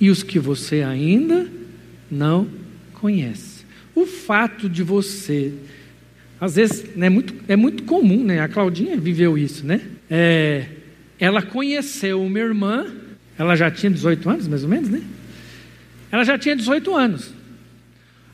e 0.00 0.10
os 0.10 0.24
que 0.24 0.40
você 0.40 0.82
ainda 0.82 1.48
não 2.10 2.48
conhece. 2.94 3.64
O 3.94 4.04
fato 4.04 4.68
de 4.68 4.82
você, 4.82 5.52
às 6.40 6.56
vezes, 6.56 6.84
é, 7.00 7.08
muito, 7.08 7.34
é 7.46 7.54
muito 7.54 7.84
comum, 7.84 8.24
né? 8.24 8.40
A 8.40 8.48
Claudinha 8.48 8.96
viveu 8.96 9.38
isso, 9.38 9.64
né? 9.64 9.80
É, 10.10 10.66
ela 11.20 11.40
conheceu 11.40 12.20
uma 12.20 12.38
irmã, 12.38 12.84
ela 13.38 13.54
já 13.54 13.70
tinha 13.70 13.90
18 13.90 14.28
anos, 14.28 14.48
mais 14.48 14.64
ou 14.64 14.68
menos, 14.68 14.90
né? 14.90 15.00
Ela 16.10 16.24
já 16.24 16.36
tinha 16.36 16.56
18 16.56 16.94
anos. 16.94 17.32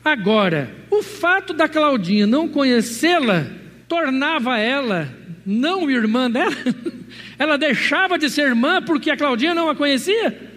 Agora, 0.03 0.73
o 0.89 1.03
fato 1.03 1.53
da 1.53 1.69
Claudinha 1.69 2.25
não 2.25 2.47
conhecê-la 2.47 3.45
tornava 3.87 4.57
ela 4.57 5.07
não 5.45 5.89
irmã 5.89 6.29
dela? 6.29 6.55
Ela 7.37 7.57
deixava 7.57 8.19
de 8.19 8.29
ser 8.29 8.43
irmã 8.43 8.81
porque 8.83 9.09
a 9.09 9.17
Claudinha 9.17 9.55
não 9.55 9.67
a 9.67 9.75
conhecia? 9.75 10.49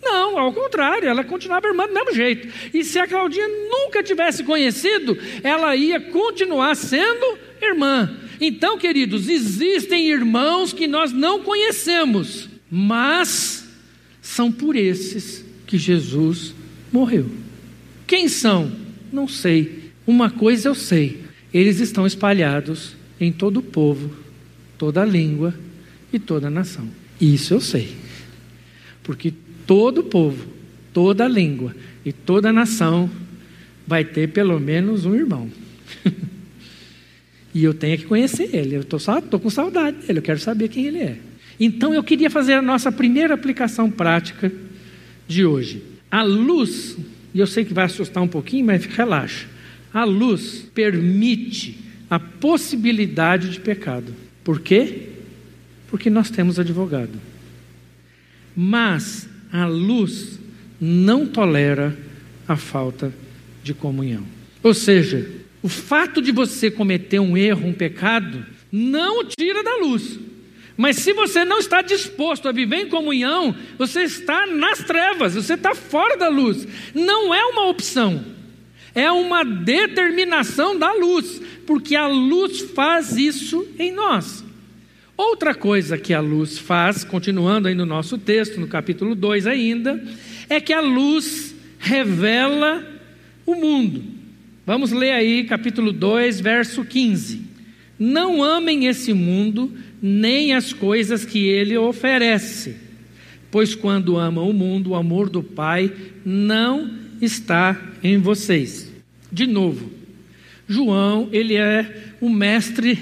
Não, 0.00 0.38
ao 0.38 0.52
contrário, 0.52 1.08
ela 1.08 1.24
continuava 1.24 1.66
irmã 1.66 1.86
do 1.86 1.92
mesmo 1.92 2.14
jeito. 2.14 2.48
E 2.72 2.84
se 2.84 2.98
a 2.98 3.08
Claudinha 3.08 3.46
nunca 3.68 4.02
tivesse 4.02 4.44
conhecido, 4.44 5.18
ela 5.42 5.74
ia 5.74 5.98
continuar 5.98 6.76
sendo 6.76 7.36
irmã. 7.60 8.16
Então, 8.40 8.78
queridos, 8.78 9.28
existem 9.28 10.08
irmãos 10.08 10.72
que 10.72 10.86
nós 10.86 11.12
não 11.12 11.42
conhecemos, 11.42 12.48
mas 12.70 13.68
são 14.22 14.52
por 14.52 14.76
esses 14.76 15.44
que 15.66 15.76
Jesus 15.76 16.54
morreu. 16.92 17.26
Quem 18.06 18.28
são? 18.28 18.87
Não 19.12 19.28
sei. 19.28 19.92
Uma 20.06 20.30
coisa 20.30 20.68
eu 20.68 20.74
sei: 20.74 21.22
eles 21.52 21.80
estão 21.80 22.06
espalhados 22.06 22.96
em 23.20 23.32
todo 23.32 23.58
o 23.58 23.62
povo 23.62 24.28
toda 24.78 25.04
língua 25.04 25.52
e 26.12 26.18
toda 26.18 26.48
nação. 26.48 26.88
Isso 27.20 27.52
eu 27.52 27.60
sei. 27.60 27.94
Porque 29.02 29.34
todo 29.66 30.04
povo, 30.04 30.46
toda 30.94 31.26
língua 31.26 31.74
e 32.04 32.12
toda 32.12 32.52
nação 32.52 33.10
vai 33.86 34.04
ter 34.04 34.28
pelo 34.28 34.58
menos 34.60 35.04
um 35.04 35.14
irmão. 35.14 35.50
e 37.52 37.64
eu 37.64 37.74
tenho 37.74 37.98
que 37.98 38.06
conhecer 38.06 38.54
ele. 38.54 38.76
Eu 38.76 38.82
estou 38.82 39.40
com 39.40 39.50
saudade 39.50 40.06
dele, 40.06 40.20
eu 40.20 40.22
quero 40.22 40.38
saber 40.38 40.68
quem 40.68 40.86
ele 40.86 40.98
é. 40.98 41.18
Então 41.58 41.92
eu 41.92 42.04
queria 42.04 42.30
fazer 42.30 42.52
a 42.52 42.62
nossa 42.62 42.92
primeira 42.92 43.34
aplicação 43.34 43.90
prática 43.90 44.52
de 45.26 45.44
hoje. 45.44 45.82
A 46.10 46.22
luz, 46.22 46.96
e 47.34 47.40
eu 47.40 47.46
sei 47.46 47.64
que 47.64 47.74
vai 47.74 47.84
assustar 47.84 48.22
um 48.22 48.28
pouquinho, 48.28 48.66
mas 48.66 48.84
relaxa. 48.84 49.46
A 49.92 50.04
luz 50.04 50.66
permite 50.74 51.78
a 52.10 52.18
possibilidade 52.18 53.50
de 53.50 53.60
pecado. 53.60 54.14
Por 54.42 54.60
quê? 54.60 55.08
Porque 55.88 56.08
nós 56.08 56.30
temos 56.30 56.58
advogado. 56.58 57.20
Mas 58.56 59.28
a 59.52 59.66
luz 59.66 60.38
não 60.80 61.26
tolera 61.26 61.96
a 62.46 62.56
falta 62.56 63.12
de 63.62 63.74
comunhão. 63.74 64.24
Ou 64.62 64.74
seja, 64.74 65.30
o 65.62 65.68
fato 65.68 66.22
de 66.22 66.32
você 66.32 66.70
cometer 66.70 67.18
um 67.18 67.36
erro, 67.36 67.68
um 67.68 67.72
pecado, 67.72 68.44
não 68.70 69.24
tira 69.24 69.62
da 69.62 69.76
luz. 69.76 70.18
Mas 70.78 70.96
se 70.96 71.12
você 71.12 71.44
não 71.44 71.58
está 71.58 71.82
disposto 71.82 72.48
a 72.48 72.52
viver 72.52 72.76
em 72.76 72.88
comunhão, 72.88 73.54
você 73.76 74.04
está 74.04 74.46
nas 74.46 74.78
trevas, 74.78 75.34
você 75.34 75.52
está 75.52 75.74
fora 75.74 76.16
da 76.16 76.28
luz. 76.28 76.66
Não 76.94 77.34
é 77.34 77.44
uma 77.44 77.66
opção, 77.66 78.24
é 78.94 79.12
uma 79.12 79.44
determinação 79.44 80.78
da 80.78 80.92
luz 80.94 81.42
porque 81.68 81.94
a 81.94 82.06
luz 82.06 82.62
faz 82.62 83.14
isso 83.18 83.68
em 83.78 83.92
nós. 83.92 84.42
Outra 85.14 85.54
coisa 85.54 85.98
que 85.98 86.14
a 86.14 86.20
luz 86.20 86.56
faz, 86.56 87.04
continuando 87.04 87.68
aí 87.68 87.74
no 87.74 87.84
nosso 87.84 88.16
texto, 88.16 88.58
no 88.58 88.66
capítulo 88.66 89.14
2 89.14 89.46
ainda, 89.46 90.02
é 90.48 90.62
que 90.62 90.72
a 90.72 90.80
luz 90.80 91.54
revela 91.78 92.82
o 93.44 93.54
mundo. 93.54 94.02
Vamos 94.64 94.92
ler 94.92 95.12
aí 95.12 95.44
capítulo 95.44 95.92
2, 95.92 96.40
verso 96.40 96.82
15. 96.82 97.42
Não 97.98 98.42
amem 98.42 98.86
esse 98.86 99.12
mundo, 99.12 99.70
nem 100.00 100.54
as 100.54 100.72
coisas 100.72 101.24
que 101.24 101.46
ele 101.46 101.76
oferece, 101.76 102.76
pois 103.50 103.74
quando 103.74 104.16
amam 104.16 104.48
o 104.48 104.54
mundo, 104.54 104.90
o 104.90 104.94
amor 104.94 105.28
do 105.28 105.42
Pai 105.42 105.92
não 106.24 106.90
está 107.20 107.80
em 108.02 108.18
vocês. 108.18 108.92
De 109.30 109.46
novo, 109.46 109.90
João, 110.68 111.28
ele 111.32 111.56
é 111.56 112.14
o 112.20 112.28
mestre 112.28 112.98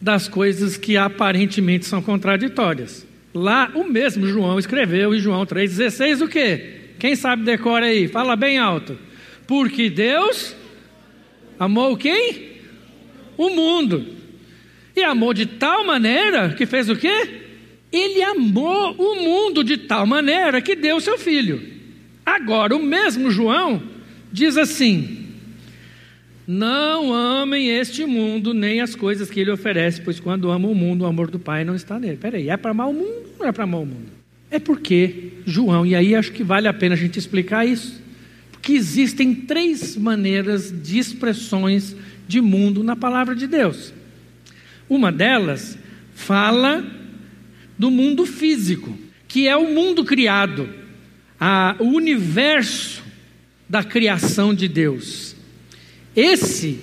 das 0.00 0.28
coisas 0.28 0.76
que 0.76 0.96
aparentemente 0.96 1.86
são 1.86 2.02
contraditórias. 2.02 3.06
Lá 3.32 3.72
o 3.74 3.84
mesmo 3.84 4.26
João 4.26 4.58
escreveu 4.58 5.14
em 5.14 5.18
João 5.18 5.44
3,16 5.46 6.24
o 6.24 6.28
quê? 6.28 6.80
Quem 6.98 7.16
sabe 7.16 7.42
decora 7.42 7.86
aí? 7.86 8.06
Fala 8.06 8.36
bem 8.36 8.58
alto. 8.58 8.98
Porque 9.46 9.90
Deus 9.90 10.54
amou 11.58 11.96
quem? 11.96 12.52
O 13.36 13.50
mundo. 13.50 14.06
E 14.96 15.02
amou 15.02 15.34
de 15.34 15.46
tal 15.46 15.84
maneira 15.84 16.50
que 16.50 16.66
fez 16.66 16.88
o 16.88 16.96
quê? 16.96 17.40
Ele 17.90 18.22
amou 18.22 18.94
o 18.94 19.22
mundo 19.22 19.62
de 19.64 19.76
tal 19.76 20.06
maneira 20.06 20.60
que 20.60 20.76
deu 20.76 21.00
seu 21.00 21.18
filho. 21.18 21.62
Agora, 22.24 22.74
o 22.74 22.82
mesmo 22.82 23.30
João 23.30 23.82
diz 24.32 24.56
assim: 24.56 25.24
não 26.46 27.12
amem 27.12 27.70
este 27.70 28.04
mundo, 28.04 28.52
nem 28.52 28.80
as 28.80 28.94
coisas 28.94 29.30
que 29.30 29.40
ele 29.40 29.50
oferece, 29.50 30.00
pois 30.02 30.20
quando 30.20 30.50
amam 30.50 30.72
o 30.72 30.74
mundo, 30.74 31.02
o 31.02 31.06
amor 31.06 31.30
do 31.30 31.38
Pai 31.38 31.64
não 31.64 31.74
está 31.74 31.98
nele. 31.98 32.18
Peraí, 32.18 32.50
é 32.50 32.56
para 32.56 32.70
amar 32.70 32.88
o 32.88 32.92
mundo 32.92 33.30
ou 33.32 33.38
não 33.40 33.46
é 33.46 33.52
para 33.52 33.64
amar 33.64 33.80
o 33.80 33.86
mundo? 33.86 34.08
É 34.50 34.58
porque 34.58 35.32
João, 35.46 35.86
e 35.86 35.94
aí 35.94 36.14
acho 36.14 36.32
que 36.32 36.44
vale 36.44 36.68
a 36.68 36.72
pena 36.72 36.94
a 36.94 36.98
gente 36.98 37.18
explicar 37.18 37.66
isso, 37.66 38.00
porque 38.52 38.72
existem 38.72 39.34
três 39.34 39.96
maneiras 39.96 40.70
de 40.70 40.98
expressões 40.98 41.96
de 42.28 42.40
mundo 42.40 42.84
na 42.84 42.94
palavra 42.94 43.34
de 43.34 43.46
Deus. 43.46 43.92
Uma 44.88 45.10
delas 45.10 45.78
fala 46.14 46.84
do 47.78 47.90
mundo 47.90 48.24
físico, 48.24 48.96
que 49.26 49.48
é 49.48 49.56
o 49.56 49.72
mundo 49.72 50.04
criado, 50.04 50.68
a, 51.38 51.76
o 51.80 51.86
universo 51.86 53.02
da 53.68 53.82
criação 53.82 54.54
de 54.54 54.68
Deus 54.68 55.34
Esse, 56.14 56.78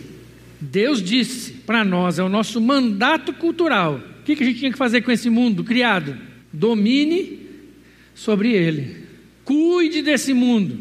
Deus 0.60 1.02
disse 1.02 1.54
para 1.54 1.86
nós, 1.86 2.20
é 2.20 2.24
o 2.24 2.30
nosso 2.30 2.60
mandato 2.60 3.32
cultural. 3.34 4.02
O 4.20 4.24
que 4.24 4.34
a 4.34 4.46
gente 4.46 4.60
tinha 4.60 4.72
que 4.72 4.78
fazer 4.78 5.02
com 5.02 5.12
esse 5.12 5.30
mundo 5.30 5.64
criado? 5.64 6.18
Domine 6.52 7.40
sobre 8.14 8.52
ele, 8.52 9.06
cuide 9.46 10.02
desse 10.02 10.34
mundo. 10.34 10.80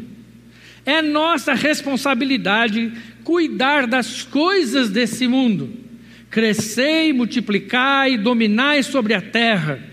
É 0.85 1.01
nossa 1.01 1.53
responsabilidade 1.53 2.91
cuidar 3.23 3.87
das 3.87 4.23
coisas 4.23 4.89
desse 4.89 5.27
mundo. 5.27 5.80
Crescei, 6.31 7.13
multiplicai, 7.13 8.17
dominai 8.17 8.81
sobre 8.81 9.13
a 9.13 9.21
terra 9.21 9.91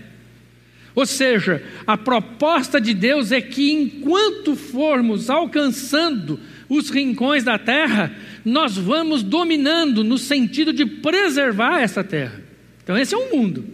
ou 0.99 1.05
seja, 1.05 1.63
a 1.87 1.95
proposta 1.95 2.81
de 2.81 2.93
Deus 2.93 3.31
é 3.31 3.39
que 3.39 3.71
enquanto 3.71 4.53
formos 4.53 5.29
alcançando 5.29 6.37
os 6.67 6.89
rincões 6.89 7.41
da 7.41 7.57
terra, 7.57 8.13
nós 8.43 8.75
vamos 8.75 9.23
dominando 9.23 10.03
no 10.03 10.17
sentido 10.17 10.73
de 10.73 10.85
preservar 10.85 11.79
essa 11.79 12.03
terra. 12.03 12.43
Então, 12.83 12.97
esse 12.97 13.15
é 13.15 13.17
um 13.17 13.33
mundo. 13.33 13.65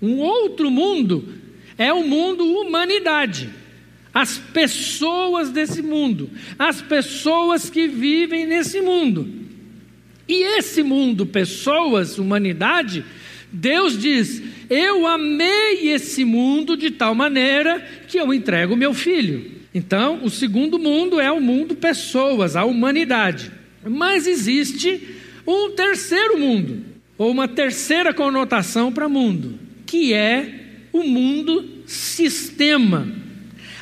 Um 0.00 0.18
outro 0.18 0.70
mundo 0.70 1.34
é 1.76 1.92
o 1.92 2.06
mundo 2.06 2.44
humanidade. 2.44 3.50
As 4.14 4.38
pessoas 4.38 5.50
desse 5.50 5.82
mundo, 5.82 6.30
as 6.56 6.80
pessoas 6.80 7.68
que 7.68 7.88
vivem 7.88 8.46
nesse 8.46 8.80
mundo. 8.80 9.41
E 10.32 10.56
esse 10.56 10.82
mundo, 10.82 11.26
pessoas, 11.26 12.16
humanidade, 12.16 13.04
Deus 13.52 13.98
diz: 13.98 14.42
Eu 14.70 15.06
amei 15.06 15.90
esse 15.90 16.24
mundo 16.24 16.74
de 16.74 16.90
tal 16.90 17.14
maneira 17.14 17.86
que 18.08 18.16
eu 18.16 18.32
entrego 18.32 18.74
meu 18.74 18.94
filho. 18.94 19.52
Então, 19.74 20.20
o 20.24 20.30
segundo 20.30 20.78
mundo 20.78 21.20
é 21.20 21.30
o 21.30 21.38
mundo 21.38 21.74
pessoas, 21.74 22.56
a 22.56 22.64
humanidade. 22.64 23.52
Mas 23.84 24.26
existe 24.26 25.06
um 25.46 25.72
terceiro 25.72 26.38
mundo, 26.38 26.82
ou 27.18 27.30
uma 27.30 27.46
terceira 27.46 28.14
conotação 28.14 28.90
para 28.90 29.10
mundo, 29.10 29.58
que 29.84 30.14
é 30.14 30.60
o 30.94 31.02
mundo 31.02 31.82
sistema. 31.84 33.06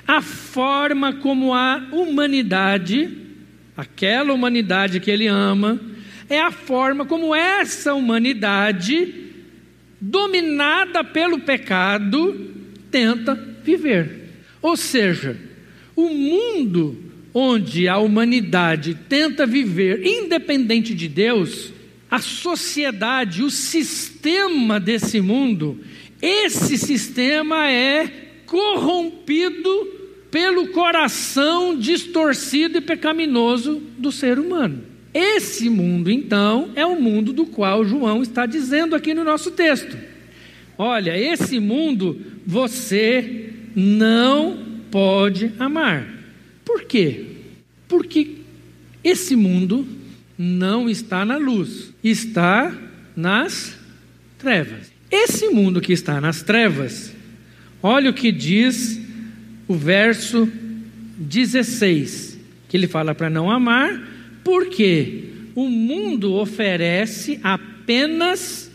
A 0.05 0.21
forma 0.21 1.13
como 1.13 1.55
a 1.55 1.87
humanidade, 1.93 3.09
aquela 3.77 4.33
humanidade 4.33 4.99
que 4.99 5.13
ele 5.13 5.29
ama, 5.29 5.89
é 6.31 6.40
a 6.40 6.53
forma 6.53 7.05
como 7.05 7.35
essa 7.35 7.93
humanidade 7.93 9.31
dominada 10.01 11.03
pelo 11.03 11.40
pecado, 11.40 12.55
tenta 12.88 13.35
viver. 13.64 14.31
Ou 14.62 14.77
seja, 14.77 15.37
o 15.97 16.09
mundo 16.09 16.97
onde 17.35 17.88
a 17.88 17.99
humanidade 17.99 18.97
tenta 19.09 19.45
viver 19.45 20.07
independente 20.07 20.95
de 20.95 21.09
Deus, 21.09 21.73
a 22.09 22.21
sociedade, 22.21 23.43
o 23.43 23.51
sistema 23.51 24.79
desse 24.79 25.21
mundo, 25.21 25.81
esse 26.23 26.79
sistema 26.79 27.71
é 27.71 28.07
corrompido 28.47 29.99
pelo 30.31 30.69
coração 30.69 31.77
distorcido 31.77 32.79
e 32.79 32.81
pecaminoso 32.81 33.83
do 33.99 34.12
ser 34.12 34.38
humano. 34.38 34.89
Esse 35.12 35.68
mundo, 35.68 36.11
então, 36.11 36.70
é 36.77 36.87
o 36.87 37.01
mundo 37.01 37.33
do 37.33 37.46
qual 37.46 37.85
João 37.85 38.23
está 38.23 38.46
dizendo 38.46 38.94
aqui 38.94 39.12
no 39.12 39.25
nosso 39.25 39.51
texto. 39.51 39.96
Olha, 40.79 41.18
esse 41.18 41.59
mundo 41.59 42.20
você 42.46 43.51
não 43.75 44.59
pode 44.90 45.53
amar. 45.59 46.07
Por 46.64 46.85
quê? 46.85 47.27
Porque 47.88 48.37
esse 49.03 49.35
mundo 49.35 49.87
não 50.38 50.88
está 50.88 51.25
na 51.25 51.37
luz, 51.37 51.92
está 52.03 52.73
nas 53.16 53.77
trevas. 54.38 54.92
Esse 55.11 55.49
mundo 55.49 55.81
que 55.81 55.92
está 55.92 56.20
nas 56.20 56.42
trevas, 56.42 57.12
olha 57.83 58.11
o 58.11 58.14
que 58.14 58.31
diz 58.31 59.01
o 59.66 59.75
verso 59.75 60.49
16, 61.18 62.38
que 62.68 62.77
ele 62.77 62.87
fala 62.87 63.14
para 63.14 63.29
não 63.29 63.51
amar, 63.51 64.01
porque 64.44 65.24
o 65.55 65.68
mundo 65.68 66.35
oferece 66.35 67.38
apenas 67.42 68.70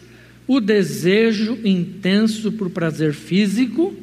o 0.47 0.59
desejo 0.59 1.57
intenso 1.63 2.51
por 2.51 2.69
prazer 2.69 3.13
físico, 3.13 3.95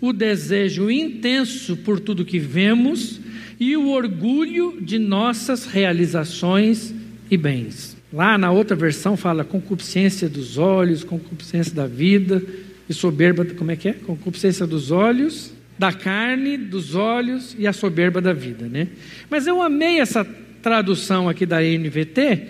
o 0.00 0.12
desejo 0.12 0.90
intenso 0.90 1.76
por 1.78 1.98
tudo 1.98 2.24
que 2.24 2.38
vemos 2.38 3.20
e 3.58 3.76
o 3.76 3.88
orgulho 3.88 4.78
de 4.80 4.98
nossas 4.98 5.64
realizações 5.64 6.94
e 7.30 7.36
bens. 7.36 7.96
Lá 8.12 8.36
na 8.36 8.50
outra 8.50 8.76
versão 8.76 9.16
fala 9.16 9.44
concupiscência 9.44 10.28
dos 10.28 10.58
olhos, 10.58 11.02
concupiscência 11.02 11.74
da 11.74 11.86
vida 11.86 12.42
e 12.88 12.94
soberba, 12.94 13.44
como 13.44 13.70
é 13.70 13.76
que 13.76 13.88
é? 13.88 13.92
Concupiscência 13.94 14.66
dos 14.66 14.90
olhos, 14.90 15.52
da 15.78 15.92
carne, 15.92 16.56
dos 16.56 16.94
olhos 16.94 17.56
e 17.58 17.66
a 17.66 17.72
soberba 17.72 18.20
da 18.20 18.32
vida, 18.32 18.66
né? 18.68 18.88
Mas 19.28 19.46
eu 19.46 19.60
amei 19.60 20.00
essa 20.00 20.26
tradução 20.66 21.28
aqui 21.28 21.46
da 21.46 21.60
NVT, 21.60 22.48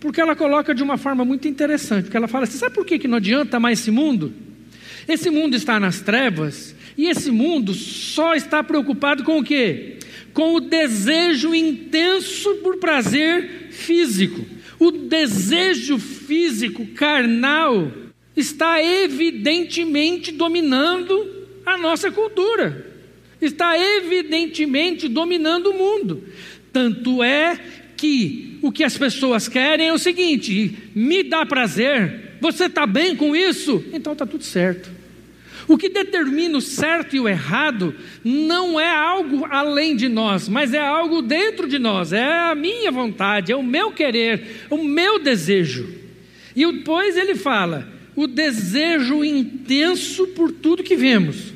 porque 0.00 0.20
ela 0.20 0.34
coloca 0.34 0.74
de 0.74 0.82
uma 0.82 0.98
forma 0.98 1.24
muito 1.24 1.46
interessante, 1.46 2.06
porque 2.06 2.16
ela 2.16 2.26
fala 2.26 2.42
assim, 2.42 2.58
sabe 2.58 2.74
por 2.74 2.84
que, 2.84 2.98
que 2.98 3.06
não 3.06 3.18
adianta 3.18 3.60
mais 3.60 3.78
esse 3.78 3.90
mundo? 3.92 4.34
Esse 5.06 5.30
mundo 5.30 5.54
está 5.54 5.78
nas 5.78 6.00
trevas, 6.00 6.74
e 6.98 7.06
esse 7.06 7.30
mundo 7.30 7.72
só 7.72 8.34
está 8.34 8.64
preocupado 8.64 9.22
com 9.22 9.38
o 9.38 9.44
quê? 9.44 9.98
Com 10.34 10.56
o 10.56 10.60
desejo 10.60 11.54
intenso 11.54 12.52
por 12.64 12.78
prazer 12.78 13.68
físico. 13.70 14.44
O 14.76 14.90
desejo 14.90 16.00
físico, 16.00 16.84
carnal, 16.86 17.92
está 18.36 18.82
evidentemente 18.82 20.32
dominando 20.32 21.46
a 21.64 21.78
nossa 21.78 22.10
cultura, 22.10 22.92
está 23.40 23.78
evidentemente 23.78 25.06
dominando 25.06 25.68
o 25.68 25.78
mundo. 25.78 26.24
Tanto 26.72 27.22
é 27.22 27.58
que 27.96 28.58
o 28.62 28.72
que 28.72 28.82
as 28.82 28.96
pessoas 28.96 29.48
querem 29.48 29.88
é 29.88 29.92
o 29.92 29.98
seguinte: 29.98 30.76
me 30.94 31.22
dá 31.22 31.44
prazer, 31.44 32.36
você 32.40 32.64
está 32.64 32.86
bem 32.86 33.14
com 33.14 33.36
isso? 33.36 33.84
Então 33.92 34.12
está 34.12 34.26
tudo 34.26 34.42
certo. 34.42 34.90
O 35.68 35.78
que 35.78 35.88
determina 35.88 36.58
o 36.58 36.60
certo 36.60 37.14
e 37.14 37.20
o 37.20 37.28
errado 37.28 37.94
não 38.24 38.80
é 38.80 38.88
algo 38.88 39.46
além 39.48 39.94
de 39.94 40.08
nós, 40.08 40.48
mas 40.48 40.74
é 40.74 40.80
algo 40.80 41.22
dentro 41.22 41.68
de 41.68 41.78
nós, 41.78 42.12
é 42.12 42.50
a 42.50 42.54
minha 42.54 42.90
vontade, 42.90 43.52
é 43.52 43.56
o 43.56 43.62
meu 43.62 43.92
querer, 43.92 44.66
o 44.68 44.82
meu 44.82 45.20
desejo. 45.20 45.88
E 46.56 46.70
depois 46.70 47.16
ele 47.16 47.34
fala: 47.34 47.88
o 48.16 48.26
desejo 48.26 49.24
intenso 49.24 50.26
por 50.28 50.50
tudo 50.50 50.82
que 50.82 50.96
vemos. 50.96 51.52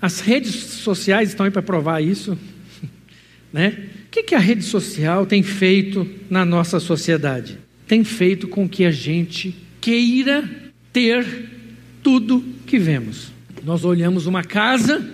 As 0.00 0.20
redes 0.20 0.54
sociais 0.54 1.30
estão 1.30 1.44
aí 1.44 1.50
para 1.50 1.62
provar 1.62 2.00
isso, 2.00 2.38
né? 3.52 3.88
Que, 4.18 4.22
que 4.24 4.34
a 4.34 4.40
rede 4.40 4.64
social 4.64 5.24
tem 5.24 5.44
feito 5.44 6.08
na 6.28 6.44
nossa 6.44 6.80
sociedade? 6.80 7.56
Tem 7.86 8.02
feito 8.02 8.48
com 8.48 8.68
que 8.68 8.84
a 8.84 8.90
gente 8.90 9.54
queira 9.80 10.48
ter 10.92 11.24
tudo 12.02 12.42
que 12.66 12.80
vemos. 12.80 13.30
Nós 13.62 13.84
olhamos 13.84 14.26
uma 14.26 14.42
casa 14.42 15.08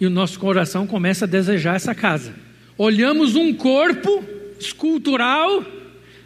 e 0.00 0.06
o 0.06 0.10
nosso 0.10 0.38
coração 0.38 0.86
começa 0.86 1.26
a 1.26 1.28
desejar 1.28 1.76
essa 1.76 1.94
casa. 1.94 2.34
Olhamos 2.78 3.36
um 3.36 3.52
corpo 3.52 4.24
escultural 4.58 5.62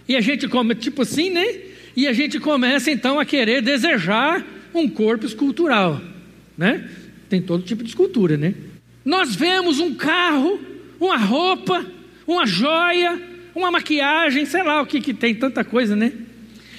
e 0.08 0.14
a 0.14 0.20
gente 0.20 0.46
come, 0.46 0.76
tipo 0.76 1.02
assim, 1.02 1.28
né? 1.28 1.58
E 1.96 2.06
a 2.06 2.12
gente 2.12 2.38
começa 2.38 2.88
então 2.88 3.18
a 3.18 3.24
querer 3.24 3.62
desejar 3.62 4.46
um 4.72 4.88
corpo 4.88 5.26
escultural, 5.26 6.00
né? 6.56 6.88
Tem 7.28 7.42
todo 7.42 7.64
tipo 7.64 7.82
de 7.82 7.88
escultura, 7.88 8.36
né? 8.36 8.54
Nós 9.04 9.34
vemos 9.34 9.80
um 9.80 9.92
carro 9.92 10.73
uma 11.00 11.16
roupa, 11.16 11.84
uma 12.26 12.46
joia, 12.46 13.20
uma 13.54 13.70
maquiagem, 13.70 14.44
sei 14.44 14.62
lá 14.62 14.80
o 14.82 14.86
que, 14.86 15.00
que 15.00 15.14
tem, 15.14 15.34
tanta 15.34 15.64
coisa, 15.64 15.94
né? 15.94 16.12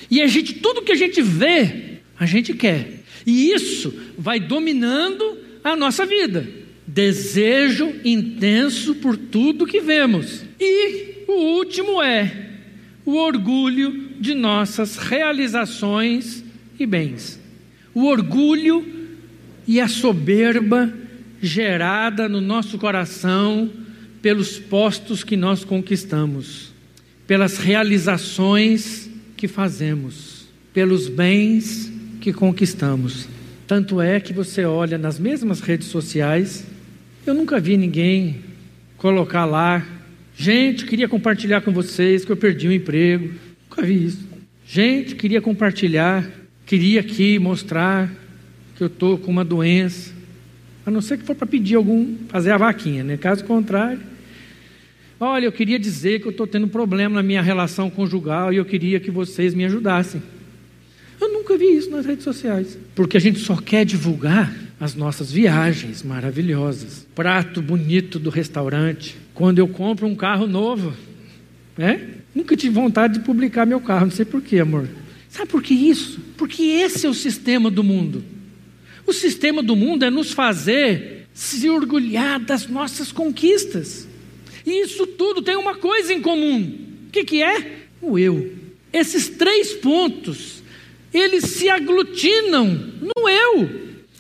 E 0.10 0.22
a 0.22 0.28
gente, 0.28 0.56
tudo 0.56 0.82
que 0.82 0.92
a 0.92 0.96
gente 0.96 1.22
vê, 1.22 2.00
a 2.20 2.26
gente 2.26 2.54
quer. 2.54 3.04
E 3.26 3.52
isso 3.52 3.94
vai 4.18 4.40
dominando 4.40 5.38
a 5.64 5.76
nossa 5.76 6.06
vida. 6.06 6.48
Desejo 6.86 7.94
intenso 8.04 8.96
por 8.96 9.18
tudo 9.18 9.66
que 9.66 9.82
vemos. 9.82 10.44
E 10.60 11.26
o 11.28 11.58
último 11.58 12.02
é 12.02 12.50
o 13.06 13.16
orgulho 13.16 14.10
de 14.20 14.34
nossas 14.34 14.98
realizações 14.98 16.44
e 16.80 16.86
bens. 16.86 17.40
O 17.94 18.06
orgulho 18.06 18.86
e 19.68 19.80
a 19.80 19.88
soberba 19.88 20.94
gerada 21.42 22.30
no 22.30 22.42
nosso 22.42 22.78
coração 22.78 23.70
pelos 24.26 24.58
postos 24.58 25.24
que 25.24 25.38
nós 25.38 25.64
conquistamos, 25.64 26.74
pelas 27.28 27.60
realizações 27.60 29.08
que 29.38 29.48
fazemos, 29.48 30.48
pelos 30.74 31.08
bens 31.08 31.94
que 32.20 32.34
conquistamos. 32.34 33.28
Tanto 33.68 34.02
é 34.02 34.20
que 34.20 34.34
você 34.34 34.66
olha 34.66 34.98
nas 34.98 35.20
mesmas 35.20 35.60
redes 35.60 35.90
sociais, 35.90 36.66
eu 37.24 37.36
nunca 37.36 37.60
vi 37.60 37.78
ninguém 37.78 38.38
colocar 38.98 39.46
lá 39.46 39.86
Gente, 40.36 40.86
queria 40.88 41.08
compartilhar 41.08 41.62
com 41.62 41.72
vocês 41.72 42.26
que 42.26 42.32
eu 42.32 42.36
perdi 42.36 42.68
o 42.68 42.72
um 42.72 42.74
emprego. 42.74 43.32
Nunca 43.70 43.84
vi 43.84 44.06
isso. 44.08 44.28
Gente, 44.66 45.14
queria 45.14 45.40
compartilhar, 45.40 46.28
queria 46.66 47.02
aqui 47.02 47.38
mostrar 47.38 48.12
que 48.76 48.82
eu 48.82 48.88
estou 48.88 49.20
com 49.20 49.30
uma 49.30 49.46
doença. 49.46 50.12
A 50.84 50.90
não 50.90 51.00
ser 51.00 51.20
que 51.20 51.26
for 51.26 51.36
para 51.36 51.46
pedir 51.46 51.76
algum, 51.76 52.16
fazer 52.28 52.50
a 52.52 52.58
vaquinha, 52.58 53.04
né? 53.04 53.18
Caso 53.18 53.46
contrário. 53.46 54.15
Olha, 55.20 55.46
eu 55.46 55.52
queria 55.52 55.80
dizer 55.80 56.20
que 56.20 56.28
eu 56.28 56.32
estou 56.32 56.46
tendo 56.46 56.66
um 56.66 56.70
problema 56.70 57.16
na 57.16 57.24
minha 57.24 57.42
relação 57.42 57.90
conjugal 57.90 58.52
e 58.52 58.58
eu 58.58 58.66
queria 58.66 59.00
que 59.00 59.10
vocês 59.10 59.54
me 59.54 59.64
ajudassem. 59.66 60.22
Eu 61.20 61.32
nunca 61.32 61.58
vi 61.58 61.78
isso 61.78 61.90
nas 61.90 62.06
redes 62.06 62.24
sociais. 62.24 62.78
Porque 62.94 63.16
a 63.16 63.20
gente 63.20 63.40
só 63.40 63.56
quer 63.56 63.86
divulgar 63.86 64.54
as 64.80 64.94
nossas 64.94 65.32
viagens 65.32 66.04
maravilhosas, 66.04 67.08
prato 67.16 67.62
bonito 67.62 68.20
do 68.20 68.30
restaurante. 68.30 69.16
Quando 69.34 69.60
eu 69.60 69.68
compro 69.68 70.06
um 70.06 70.16
carro 70.16 70.46
novo, 70.48 70.94
né? 71.78 72.10
Nunca 72.34 72.58
tive 72.58 72.76
vontade 72.76 73.14
de 73.14 73.20
publicar 73.22 73.66
meu 73.66 73.80
carro, 73.80 74.06
não 74.06 74.12
sei 74.12 74.26
porquê, 74.26 74.60
amor. 74.60 74.90
Sabe 75.30 75.50
por 75.50 75.64
que 75.64 75.74
isso? 75.74 76.20
Porque 76.38 76.64
esse 76.64 77.06
é 77.06 77.10
o 77.10 77.14
sistema 77.14 77.72
do 77.72 77.84
mundo. 77.84 78.24
O 79.08 79.14
sistema 79.14 79.64
do 79.64 79.76
mundo 79.76 80.04
é 80.04 80.10
nos 80.10 80.32
fazer 80.32 81.28
se 81.34 81.70
orgulhar 81.70 82.40
das 82.40 82.68
nossas 82.68 83.12
conquistas. 83.12 84.08
E 84.66 84.82
isso 84.82 85.06
tudo 85.06 85.42
tem 85.42 85.56
uma 85.56 85.76
coisa 85.76 86.14
em 86.14 86.22
comum. 86.22 86.62
O 87.08 87.12
que, 87.12 87.24
que 87.24 87.44
é? 87.44 87.84
O 88.02 88.18
eu. 88.18 88.54
Esses 88.92 89.30
três 89.30 89.74
pontos, 89.74 90.64
eles 91.14 91.44
se 91.46 91.70
aglutinam 91.70 92.94
no 93.02 93.30
eu. 93.30 93.70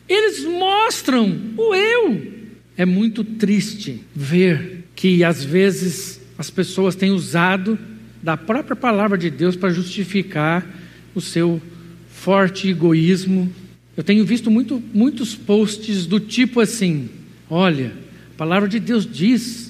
Eles 0.07 0.43
mostram 0.43 1.53
o 1.57 1.73
eu. 1.73 2.33
É 2.77 2.85
muito 2.85 3.23
triste 3.23 4.01
ver 4.13 4.83
que 4.95 5.23
às 5.23 5.43
vezes 5.43 6.21
as 6.37 6.49
pessoas 6.49 6.95
têm 6.95 7.11
usado 7.11 7.79
da 8.21 8.35
própria 8.35 8.75
palavra 8.75 9.17
de 9.17 9.29
Deus 9.29 9.55
para 9.55 9.69
justificar 9.69 10.65
o 11.13 11.21
seu 11.21 11.61
forte 12.09 12.69
egoísmo. 12.69 13.51
Eu 13.95 14.03
tenho 14.03 14.25
visto 14.25 14.51
muito, 14.51 14.81
muitos 14.93 15.35
posts 15.35 16.05
do 16.05 16.19
tipo 16.19 16.59
assim: 16.59 17.09
olha, 17.49 17.93
a 18.33 18.37
palavra 18.37 18.67
de 18.67 18.79
Deus 18.79 19.09
diz 19.09 19.64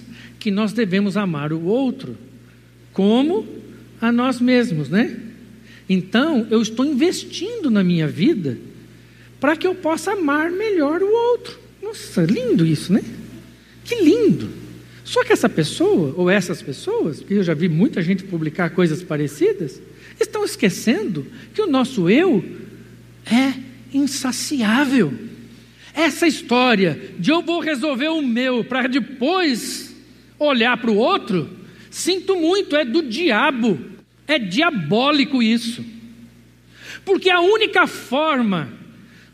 que 0.46 0.52
nós 0.52 0.74
devemos 0.74 1.18
amar 1.18 1.52
o 1.52 1.64
outro 1.64 2.16
como 2.94 3.48
a 4.00 4.12
nós 4.12 4.40
mesmos, 4.40 4.90
né? 4.90 5.20
Então, 5.90 6.46
eu 6.52 6.62
estou 6.62 6.86
investindo 6.86 7.72
na 7.72 7.84
minha 7.84 8.08
vida 8.08 8.56
para 9.40 9.58
que 9.58 9.66
eu 9.66 9.74
possa 9.74 10.12
amar 10.12 10.52
melhor 10.52 11.02
o 11.02 11.12
outro. 11.12 11.58
Nossa, 11.82 12.22
lindo 12.22 12.64
isso, 12.64 12.94
né? 12.94 13.04
Que 13.84 13.96
lindo. 14.04 14.50
Só 15.04 15.24
que 15.24 15.34
essa 15.34 15.50
pessoa, 15.50 16.14
ou 16.16 16.30
essas 16.30 16.62
pessoas, 16.62 17.22
porque 17.22 17.34
eu 17.34 17.44
já 17.44 17.56
vi 17.56 17.68
muita 17.68 18.00
gente 18.04 18.24
publicar 18.24 18.70
coisas 18.70 19.02
parecidas, 19.02 19.82
estão 20.20 20.46
esquecendo 20.46 21.26
que 21.56 21.62
o 21.64 21.68
nosso 21.68 22.08
eu 22.08 22.46
é 23.26 23.52
insaciável. 23.92 25.12
Essa 25.92 26.28
história 26.28 27.02
de 27.18 27.32
eu 27.32 27.42
vou 27.42 27.62
resolver 27.62 28.10
o 28.10 28.22
meu 28.22 28.64
para 28.64 28.86
depois 28.86 29.85
olhar 30.40 30.78
para 30.78 30.92
o 30.92 30.98
outro, 30.98 31.50
sinto 31.90 32.36
muito, 32.36 32.76
é 32.76 32.84
do 32.84 33.02
diabo, 33.02 33.80
é 34.28 34.38
diabólico 34.38 35.42
isso. 35.42 35.84
Porque 37.04 37.30
a 37.30 37.40
única 37.40 37.88
forma 37.88 38.74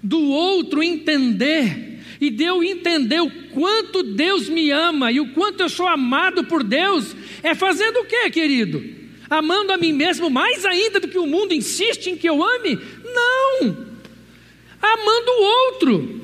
do 0.03 0.21
outro 0.29 0.83
entender 0.83 1.99
e 2.19 2.29
de 2.29 2.43
eu 2.43 2.63
entender 2.63 3.19
o 3.19 3.31
quanto 3.49 4.03
Deus 4.03 4.47
me 4.47 4.69
ama 4.69 5.11
e 5.11 5.19
o 5.19 5.29
quanto 5.29 5.61
eu 5.61 5.69
sou 5.69 5.87
amado 5.87 6.43
por 6.43 6.63
Deus, 6.63 7.15
é 7.41 7.55
fazendo 7.55 8.01
o 8.01 8.05
que, 8.05 8.29
querido? 8.29 8.83
Amando 9.29 9.71
a 9.71 9.77
mim 9.77 9.93
mesmo 9.93 10.29
mais 10.29 10.65
ainda 10.65 10.99
do 10.99 11.07
que 11.07 11.17
o 11.17 11.25
mundo 11.25 11.53
insiste 11.53 12.07
em 12.07 12.17
que 12.17 12.29
eu 12.29 12.43
ame? 12.43 12.77
Não! 13.03 13.87
Amando 14.81 15.31
o 15.31 15.43
outro. 15.43 16.21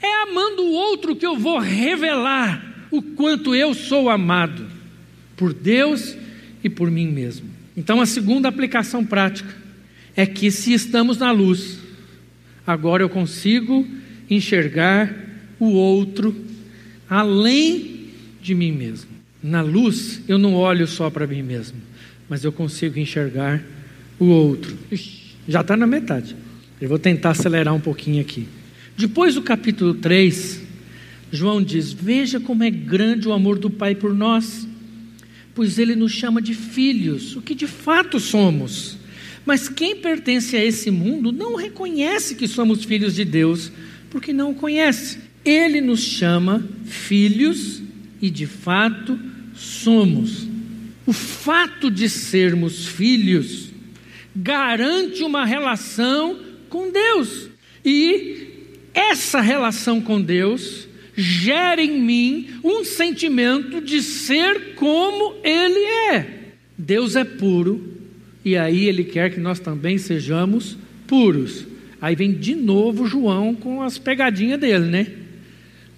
É 0.00 0.22
amando 0.22 0.62
o 0.62 0.72
outro 0.72 1.14
que 1.14 1.26
eu 1.26 1.36
vou 1.36 1.58
revelar 1.58 2.67
o 2.90 3.02
quanto 3.02 3.54
eu 3.54 3.74
sou 3.74 4.08
amado 4.08 4.66
por 5.36 5.52
Deus 5.52 6.16
e 6.62 6.68
por 6.68 6.90
mim 6.90 7.08
mesmo. 7.08 7.48
Então, 7.76 8.00
a 8.00 8.06
segunda 8.06 8.48
aplicação 8.48 9.04
prática 9.04 9.54
é 10.16 10.26
que 10.26 10.50
se 10.50 10.72
estamos 10.72 11.18
na 11.18 11.30
luz, 11.30 11.78
agora 12.66 13.02
eu 13.02 13.08
consigo 13.08 13.86
enxergar 14.28 15.14
o 15.60 15.70
outro 15.70 16.34
além 17.08 18.08
de 18.42 18.54
mim 18.54 18.72
mesmo. 18.72 19.10
Na 19.42 19.62
luz, 19.62 20.20
eu 20.26 20.38
não 20.38 20.54
olho 20.54 20.86
só 20.86 21.08
para 21.08 21.26
mim 21.26 21.42
mesmo, 21.42 21.78
mas 22.28 22.42
eu 22.42 22.50
consigo 22.50 22.98
enxergar 22.98 23.62
o 24.18 24.26
outro. 24.26 24.76
Ixi, 24.90 25.36
já 25.46 25.60
está 25.60 25.76
na 25.76 25.86
metade. 25.86 26.34
Eu 26.80 26.88
vou 26.88 26.98
tentar 26.98 27.30
acelerar 27.30 27.74
um 27.74 27.80
pouquinho 27.80 28.20
aqui. 28.20 28.48
Depois 28.96 29.36
do 29.36 29.42
capítulo 29.42 29.94
3, 29.94 30.62
João 31.30 31.62
diz: 31.62 31.92
Veja 31.92 32.40
como 32.40 32.64
é 32.64 32.70
grande 32.70 33.28
o 33.28 33.32
amor 33.32 33.58
do 33.58 33.70
Pai 33.70 33.94
por 33.94 34.14
nós, 34.14 34.66
pois 35.54 35.78
ele 35.78 35.94
nos 35.94 36.12
chama 36.12 36.40
de 36.40 36.54
filhos, 36.54 37.36
o 37.36 37.42
que 37.42 37.54
de 37.54 37.66
fato 37.66 38.18
somos. 38.18 38.96
Mas 39.44 39.68
quem 39.68 39.96
pertence 39.96 40.56
a 40.56 40.64
esse 40.64 40.90
mundo 40.90 41.32
não 41.32 41.54
reconhece 41.54 42.34
que 42.34 42.46
somos 42.46 42.84
filhos 42.84 43.14
de 43.14 43.24
Deus, 43.24 43.72
porque 44.10 44.32
não 44.32 44.50
o 44.50 44.54
conhece. 44.54 45.18
Ele 45.44 45.80
nos 45.80 46.00
chama 46.00 46.66
filhos 46.84 47.82
e 48.20 48.28
de 48.28 48.46
fato 48.46 49.18
somos. 49.54 50.46
O 51.06 51.12
fato 51.12 51.90
de 51.90 52.08
sermos 52.08 52.86
filhos 52.86 53.70
garante 54.36 55.22
uma 55.22 55.46
relação 55.46 56.38
com 56.68 56.90
Deus. 56.90 57.48
E 57.84 58.48
essa 58.92 59.40
relação 59.40 60.00
com 60.00 60.20
Deus 60.20 60.87
gera 61.20 61.82
em 61.82 62.00
mim 62.00 62.48
um 62.62 62.84
sentimento 62.84 63.80
de 63.80 64.02
ser 64.02 64.74
como 64.74 65.36
Ele 65.42 65.84
é. 66.14 66.26
Deus 66.76 67.16
é 67.16 67.24
puro 67.24 67.96
e 68.44 68.56
aí 68.56 68.86
Ele 68.86 69.04
quer 69.04 69.32
que 69.32 69.40
nós 69.40 69.58
também 69.58 69.98
sejamos 69.98 70.78
puros. 71.06 71.66
Aí 72.00 72.14
vem 72.14 72.32
de 72.32 72.54
novo 72.54 73.06
João 73.06 73.54
com 73.54 73.82
as 73.82 73.98
pegadinhas 73.98 74.60
dele, 74.60 74.86
né? 74.86 75.06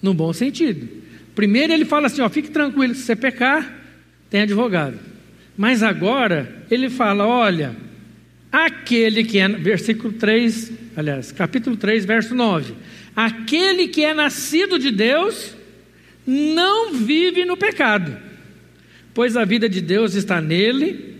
no 0.01 0.13
bom 0.13 0.33
sentido. 0.33 0.87
Primeiro 1.35 1.71
ele 1.71 1.85
fala 1.85 2.07
assim: 2.07 2.21
ó, 2.21 2.29
fique 2.29 2.49
tranquilo, 2.49 2.95
se 2.95 3.03
você 3.03 3.15
pecar, 3.15 3.73
tem 4.29 4.41
advogado. 4.41 4.97
Mas 5.55 5.83
agora 5.83 6.63
ele 6.69 6.89
fala: 6.89 7.27
olha, 7.27 7.75
aquele 8.51 9.23
que 9.23 9.37
é, 9.37 9.47
versículo 9.47 10.13
3, 10.13 10.71
aliás, 10.95 11.31
capítulo 11.31 11.77
3, 11.77 12.05
verso 12.05 12.33
9: 12.33 12.73
aquele 13.15 13.87
que 13.87 14.03
é 14.03 14.13
nascido 14.13 14.79
de 14.79 14.91
Deus 14.91 15.55
não 16.25 16.93
vive 16.93 17.45
no 17.45 17.57
pecado, 17.57 18.17
pois 19.13 19.35
a 19.35 19.43
vida 19.43 19.67
de 19.67 19.81
Deus 19.81 20.13
está 20.15 20.39
nele, 20.39 21.15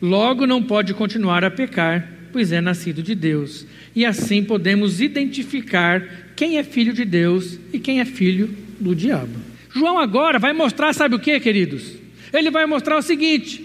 logo 0.00 0.46
não 0.46 0.62
pode 0.62 0.94
continuar 0.94 1.44
a 1.44 1.50
pecar, 1.50 2.08
pois 2.32 2.52
é 2.52 2.60
nascido 2.60 3.02
de 3.02 3.14
Deus. 3.14 3.66
E 3.94 4.04
assim 4.04 4.42
podemos 4.42 5.00
identificar 5.00 6.32
quem 6.36 6.58
é 6.58 6.62
filho 6.62 6.92
de 6.92 7.04
Deus 7.04 7.58
e 7.72 7.78
quem 7.78 8.00
é 8.00 8.04
filho 8.04 8.50
do 8.78 8.94
diabo. 8.94 9.38
João 9.74 9.98
agora 9.98 10.38
vai 10.38 10.52
mostrar, 10.52 10.92
sabe 10.92 11.14
o 11.14 11.20
que, 11.20 11.38
queridos? 11.40 11.92
Ele 12.32 12.50
vai 12.50 12.66
mostrar 12.66 12.96
o 12.96 13.02
seguinte: 13.02 13.64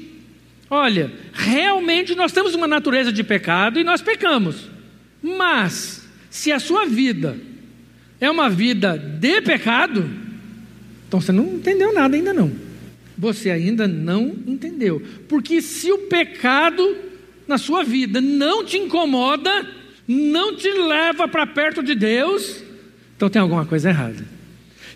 olha, 0.70 1.12
realmente 1.34 2.16
nós 2.16 2.32
temos 2.32 2.54
uma 2.54 2.68
natureza 2.68 3.12
de 3.12 3.24
pecado 3.24 3.80
e 3.80 3.84
nós 3.84 4.02
pecamos, 4.02 4.70
mas 5.22 6.08
se 6.30 6.52
a 6.52 6.60
sua 6.60 6.86
vida 6.86 7.38
é 8.20 8.30
uma 8.30 8.50
vida 8.50 8.98
de 8.98 9.42
pecado, 9.42 10.10
então 11.08 11.22
você 11.22 11.32
não 11.32 11.56
entendeu 11.56 11.94
nada 11.94 12.16
ainda 12.16 12.34
não. 12.34 12.52
Você 13.18 13.50
ainda 13.50 13.88
não 13.88 14.34
entendeu. 14.48 15.02
Porque 15.28 15.62
se 15.62 15.92
o 15.92 16.00
pecado 16.08 16.98
na 17.48 17.58
sua 17.58 17.84
vida 17.84 18.22
não 18.22 18.64
te 18.64 18.78
incomoda, 18.78 19.68
não 20.08 20.56
te 20.56 20.72
leva 20.72 21.28
para 21.28 21.46
perto 21.46 21.84
de 21.84 21.96
Deus, 21.96 22.64
então 23.16 23.30
tem 23.30 23.42
alguma 23.42 23.66
coisa 23.66 23.90
errada. 23.90 24.26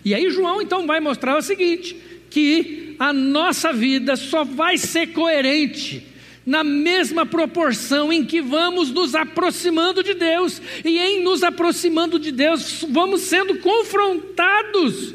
E 0.04 0.14
aí 0.14 0.30
João 0.30 0.62
então 0.62 0.86
vai 0.86 1.00
mostrar 1.00 1.36
o 1.36 1.42
seguinte: 1.42 1.96
que 2.30 2.96
a 2.98 3.12
nossa 3.12 3.72
vida 3.72 4.16
só 4.16 4.44
vai 4.44 4.78
ser 4.78 5.08
coerente 5.08 6.13
na 6.46 6.62
mesma 6.62 7.24
proporção 7.24 8.12
em 8.12 8.24
que 8.24 8.40
vamos 8.40 8.90
nos 8.90 9.14
aproximando 9.14 10.02
de 10.02 10.14
Deus, 10.14 10.60
e 10.84 10.98
em 10.98 11.22
nos 11.22 11.42
aproximando 11.42 12.18
de 12.18 12.30
Deus, 12.30 12.84
vamos 12.88 13.22
sendo 13.22 13.58
confrontados 13.58 15.14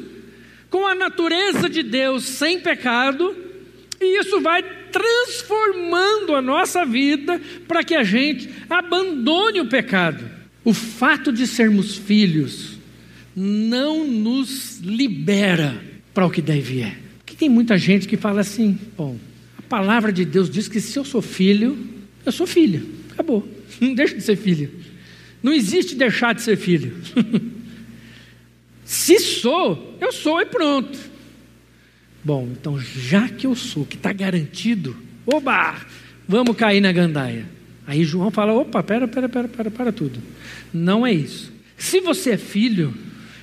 com 0.68 0.86
a 0.86 0.94
natureza 0.94 1.68
de 1.68 1.82
Deus 1.82 2.24
sem 2.24 2.60
pecado, 2.60 3.36
e 4.00 4.20
isso 4.20 4.40
vai 4.40 4.62
transformando 4.90 6.34
a 6.34 6.42
nossa 6.42 6.84
vida 6.84 7.40
para 7.68 7.84
que 7.84 7.94
a 7.94 8.02
gente 8.02 8.48
abandone 8.68 9.60
o 9.60 9.68
pecado. 9.68 10.24
O 10.64 10.74
fato 10.74 11.32
de 11.32 11.46
sermos 11.46 11.96
filhos 11.96 12.78
não 13.34 14.06
nos 14.06 14.78
libera 14.80 15.82
para 16.12 16.26
o 16.26 16.30
que 16.30 16.42
deve 16.42 16.82
é. 16.82 16.96
O 17.20 17.24
que 17.24 17.36
tem 17.36 17.48
muita 17.48 17.78
gente 17.78 18.06
que 18.08 18.16
fala 18.16 18.40
assim: 18.40 18.78
bom, 18.96 19.16
palavra 19.70 20.12
de 20.12 20.24
Deus 20.24 20.50
diz 20.50 20.66
que 20.66 20.80
se 20.80 20.98
eu 20.98 21.04
sou 21.04 21.22
filho, 21.22 21.78
eu 22.26 22.32
sou 22.32 22.46
filho. 22.46 22.86
Acabou. 23.12 23.48
Não 23.80 23.94
deixa 23.94 24.16
de 24.16 24.22
ser 24.22 24.36
filho. 24.36 24.68
Não 25.40 25.52
existe 25.52 25.94
deixar 25.94 26.34
de 26.34 26.42
ser 26.42 26.56
filho. 26.56 26.96
se 28.84 29.18
sou, 29.20 29.96
eu 30.00 30.12
sou 30.12 30.40
e 30.40 30.44
pronto. 30.44 30.98
Bom, 32.22 32.48
então 32.52 32.78
já 32.78 33.28
que 33.28 33.46
eu 33.46 33.54
sou, 33.54 33.86
que 33.86 33.96
está 33.96 34.12
garantido, 34.12 34.94
oba, 35.24 35.76
vamos 36.28 36.56
cair 36.56 36.80
na 36.80 36.92
gandaia. 36.92 37.46
Aí 37.86 38.04
João 38.04 38.30
fala: 38.30 38.52
opa, 38.52 38.82
pera, 38.82 39.08
pera, 39.08 39.28
pera, 39.28 39.48
pera, 39.48 39.70
para 39.70 39.92
tudo. 39.92 40.20
Não 40.74 41.06
é 41.06 41.12
isso. 41.12 41.50
Se 41.78 42.00
você 42.00 42.32
é 42.32 42.36
filho 42.36 42.92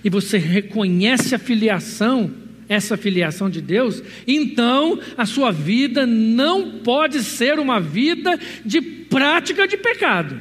e 0.04 0.10
você 0.10 0.38
reconhece 0.38 1.34
a 1.34 1.40
filiação, 1.40 2.32
essa 2.70 2.98
filiação 2.98 3.50
de 3.50 3.62
Deus, 3.62 4.04
então 4.28 5.00
a 5.18 5.26
sua 5.26 5.52
vida 5.52 6.06
não 6.06 6.80
pode 6.80 7.24
ser 7.24 7.60
uma 7.60 7.80
vida 7.80 8.38
de 8.66 8.82
prática 8.82 9.68
de 9.68 9.78
pecado. 9.78 10.40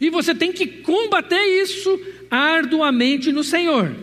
E 0.00 0.10
você 0.10 0.34
tem 0.34 0.52
que 0.52 0.66
combater 0.66 1.42
isso 1.62 2.00
arduamente 2.30 3.32
no 3.32 3.44
Senhor. 3.44 3.94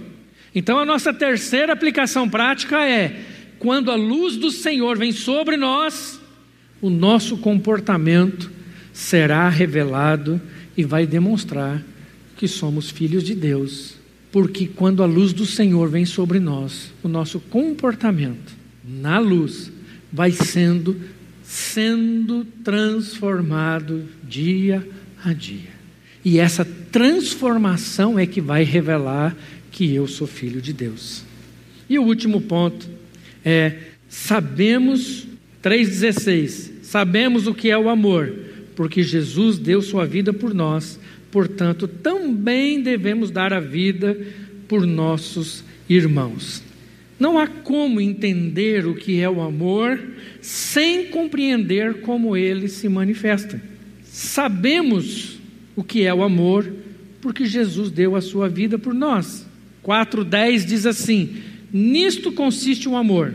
Então 0.56 0.78
a 0.78 0.86
nossa 0.86 1.14
terceira 1.14 1.74
aplicação 1.74 2.30
prática 2.30 2.86
é: 2.86 3.22
quando 3.60 3.92
a 3.92 3.96
luz 3.96 4.36
do 4.36 4.52
Senhor 4.52 4.98
vem 4.98 5.12
sobre 5.12 5.58
nós, 5.58 6.20
o 6.82 6.90
nosso 6.90 7.38
comportamento 7.38 8.52
será 8.92 9.50
revelado 9.50 10.40
e 10.78 10.84
vai 10.84 11.08
demonstrar 11.08 11.84
que 12.38 12.48
somos 12.48 12.90
filhos 12.90 13.24
de 13.24 13.34
Deus. 13.34 14.03
Porque 14.34 14.66
quando 14.66 15.04
a 15.04 15.06
luz 15.06 15.32
do 15.32 15.46
Senhor 15.46 15.88
vem 15.88 16.06
sobre 16.06 16.40
nós, 16.40 16.92
o 17.04 17.08
nosso 17.08 17.40
comportamento 17.40 18.52
na 18.84 19.20
luz 19.20 19.72
vai 20.12 20.32
sendo 20.32 21.00
sendo 21.44 22.44
transformado 22.64 24.06
dia 24.24 24.86
a 25.24 25.34
dia. 25.34 25.70
E 26.26 26.40
essa 26.40 26.66
transformação 26.66 28.18
é 28.18 28.26
que 28.26 28.42
vai 28.42 28.64
revelar 28.64 29.38
que 29.72 29.94
eu 29.94 30.08
sou 30.08 30.26
filho 30.26 30.60
de 30.60 30.74
Deus. 30.74 31.24
E 31.88 32.00
o 32.00 32.04
último 32.04 32.42
ponto 32.42 32.90
é 33.46 33.76
sabemos 34.10 35.28
3:16. 35.62 36.72
Sabemos 36.82 37.46
o 37.46 37.54
que 37.54 37.70
é 37.70 37.78
o 37.78 37.88
amor, 37.88 38.34
porque 38.76 39.04
Jesus 39.04 39.60
deu 39.60 39.80
sua 39.80 40.08
vida 40.08 40.34
por 40.34 40.56
nós. 40.56 41.00
Portanto, 41.34 41.88
também 41.88 42.80
devemos 42.80 43.32
dar 43.32 43.54
a 43.54 43.60
vida 43.60 44.16
por 44.68 44.86
nossos 44.86 45.64
irmãos. 45.90 46.62
Não 47.20 47.40
há 47.40 47.48
como 47.48 48.00
entender 48.00 48.86
o 48.86 48.94
que 48.94 49.20
é 49.20 49.28
o 49.28 49.42
amor 49.42 50.00
sem 50.40 51.08
compreender 51.08 52.02
como 52.02 52.38
ele 52.38 52.68
se 52.68 52.88
manifesta. 52.88 53.60
Sabemos 54.04 55.40
o 55.76 55.84
que 55.84 56.04
é 56.04 56.14
o 56.14 56.22
amor 56.22 56.72
porque 57.20 57.48
Jesus 57.48 57.90
deu 57.90 58.16
a 58.16 58.22
sua 58.22 58.48
vida 58.48 58.78
por 58.78 58.94
nós. 58.94 59.44
4:10 59.84 60.66
diz 60.68 60.86
assim: 60.86 61.38
Nisto 61.74 62.32
consiste 62.32 62.88
o 62.88 62.96
amor, 62.96 63.34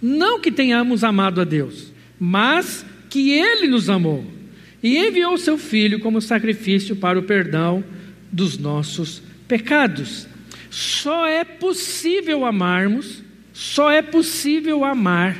não 0.00 0.40
que 0.40 0.50
tenhamos 0.50 1.04
amado 1.04 1.42
a 1.42 1.44
Deus, 1.44 1.92
mas 2.18 2.86
que 3.10 3.32
ele 3.32 3.68
nos 3.68 3.90
amou 3.90 4.37
e 4.82 4.98
enviou 4.98 5.36
seu 5.36 5.58
filho 5.58 6.00
como 6.00 6.20
sacrifício 6.20 6.96
para 6.96 7.18
o 7.18 7.22
perdão 7.22 7.82
dos 8.30 8.58
nossos 8.58 9.22
pecados. 9.46 10.26
Só 10.70 11.26
é 11.26 11.44
possível 11.44 12.44
amarmos, 12.44 13.22
só 13.52 13.90
é 13.90 14.02
possível 14.02 14.84
amar 14.84 15.36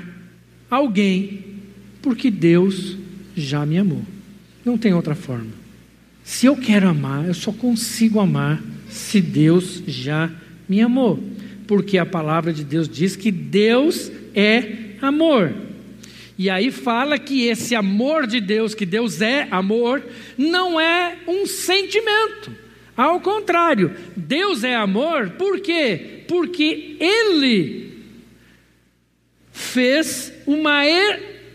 alguém 0.71 1.45
porque 2.03 2.31
Deus 2.31 2.97
já 3.37 3.65
me 3.65 3.79
amou. 3.79 4.03
Não 4.65 4.79
tem 4.79 4.93
outra 4.93 5.15
forma. 5.15 5.51
Se 6.25 6.47
eu 6.47 6.57
quero 6.57 6.89
amar, 6.89 7.27
eu 7.27 7.35
só 7.35 7.53
consigo 7.53 8.21
amar 8.21 8.63
se 8.89 9.21
Deus 9.21 9.83
já 9.87 10.31
me 10.69 10.81
amou. 10.81 11.23
Porque 11.67 11.99
a 11.99 12.07
palavra 12.07 12.53
de 12.53 12.65
Deus 12.65 12.89
diz 12.89 13.17
que 13.17 13.31
Deus 13.31 14.11
é 14.35 14.97
amor. 15.01 15.53
E 16.39 16.49
aí 16.49 16.71
fala 16.71 17.19
que 17.19 17.47
esse 17.47 17.75
amor 17.75 18.25
de 18.25 18.41
Deus, 18.41 18.73
que 18.73 18.87
Deus 18.87 19.21
é 19.21 19.49
amor, 19.51 20.05
não 20.37 20.81
é 20.81 21.19
um 21.27 21.45
sentimento. 21.45 22.55
Ao 22.97 23.21
contrário, 23.21 23.97
Deus 24.17 24.63
é 24.63 24.77
amor, 24.77 25.31
por 25.31 25.59
quê? 25.59 26.23
Porque 26.29 26.97
Ele 27.01 28.05
fez 29.51 30.33
uma. 30.47 30.83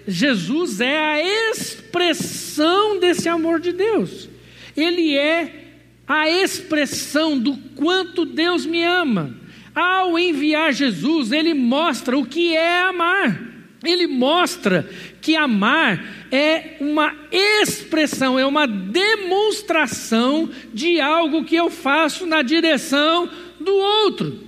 Jesus 0.05 0.81
é 0.81 0.97
a 0.97 1.51
expressão 1.51 2.99
desse 2.99 3.29
amor 3.29 3.61
de 3.61 3.71
Deus. 3.71 4.29
Ele 4.75 5.15
é 5.15 5.63
a 6.05 6.29
expressão 6.29 7.39
do 7.39 7.55
quanto 7.73 8.25
Deus 8.25 8.65
me 8.65 8.83
ama. 8.83 9.37
Ao 9.73 10.19
enviar 10.19 10.73
Jesus, 10.73 11.31
ele 11.31 11.53
mostra 11.53 12.17
o 12.17 12.25
que 12.25 12.53
é 12.53 12.81
amar. 12.81 13.52
Ele 13.83 14.07
mostra 14.07 14.89
que 15.21 15.35
amar 15.35 16.25
é 16.31 16.77
uma 16.79 17.13
expressão, 17.31 18.39
é 18.39 18.45
uma 18.45 18.65
demonstração 18.65 20.49
de 20.73 20.99
algo 20.99 21.43
que 21.43 21.55
eu 21.55 21.69
faço 21.69 22.25
na 22.25 22.41
direção 22.41 23.29
do 23.59 23.73
outro. 23.73 24.43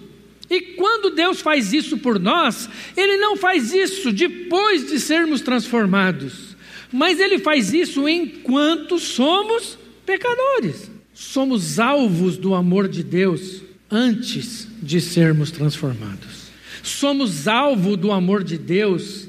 E 0.50 0.62
quando 0.62 1.10
Deus 1.10 1.42
faz 1.42 1.74
isso 1.74 1.98
por 1.98 2.20
nós, 2.20 2.70
Ele 2.96 3.18
não 3.18 3.36
faz 3.36 3.74
isso 3.74 4.12
depois 4.12 4.88
de 4.88 5.00
sermos 5.00 5.42
transformados, 5.42 6.56
mas 6.92 7.20
Ele 7.20 7.40
faz 7.40 7.74
isso 7.74 8.08
enquanto 8.08 9.00
somos 9.00 9.78
pecadores. 10.06 10.92
Somos 11.14 11.80
alvos 11.80 12.38
do 12.38 12.54
amor 12.54 12.88
de 12.88 13.02
Deus 13.04 13.62
antes 13.90 14.68
de 14.82 15.00
sermos 15.00 15.50
transformados. 15.50 16.46
Somos 16.84 17.48
alvo 17.48 17.98
do 17.98 18.12
amor 18.12 18.44
de 18.44 18.58
Deus 18.58 19.25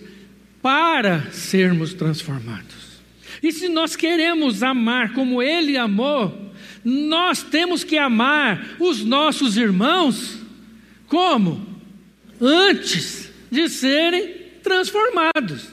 para 0.66 1.30
sermos 1.30 1.94
transformados. 1.94 2.98
E 3.40 3.52
se 3.52 3.68
nós 3.68 3.94
queremos 3.94 4.64
amar 4.64 5.12
como 5.12 5.40
Ele 5.40 5.76
amou, 5.76 6.52
nós 6.84 7.40
temos 7.40 7.84
que 7.84 7.96
amar 7.96 8.74
os 8.80 9.04
nossos 9.04 9.56
irmãos 9.56 10.36
como? 11.06 11.64
Antes 12.40 13.30
de 13.48 13.68
serem 13.68 14.38
transformados. 14.60 15.68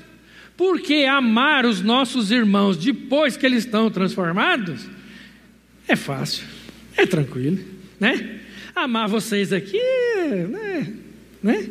Porque 0.55 1.05
amar 1.09 1.65
os 1.65 1.81
nossos 1.81 2.29
irmãos 2.29 2.77
depois 2.77 3.35
que 3.35 3.47
eles 3.47 3.65
estão 3.65 3.89
transformados 3.89 4.85
é 5.87 5.95
fácil, 5.95 6.45
é 6.95 7.07
tranquilo, 7.07 7.57
né? 7.99 8.41
Amar 8.75 9.07
vocês 9.07 9.51
aqui, 9.51 9.81
né? 10.49 10.93
né? 11.41 11.69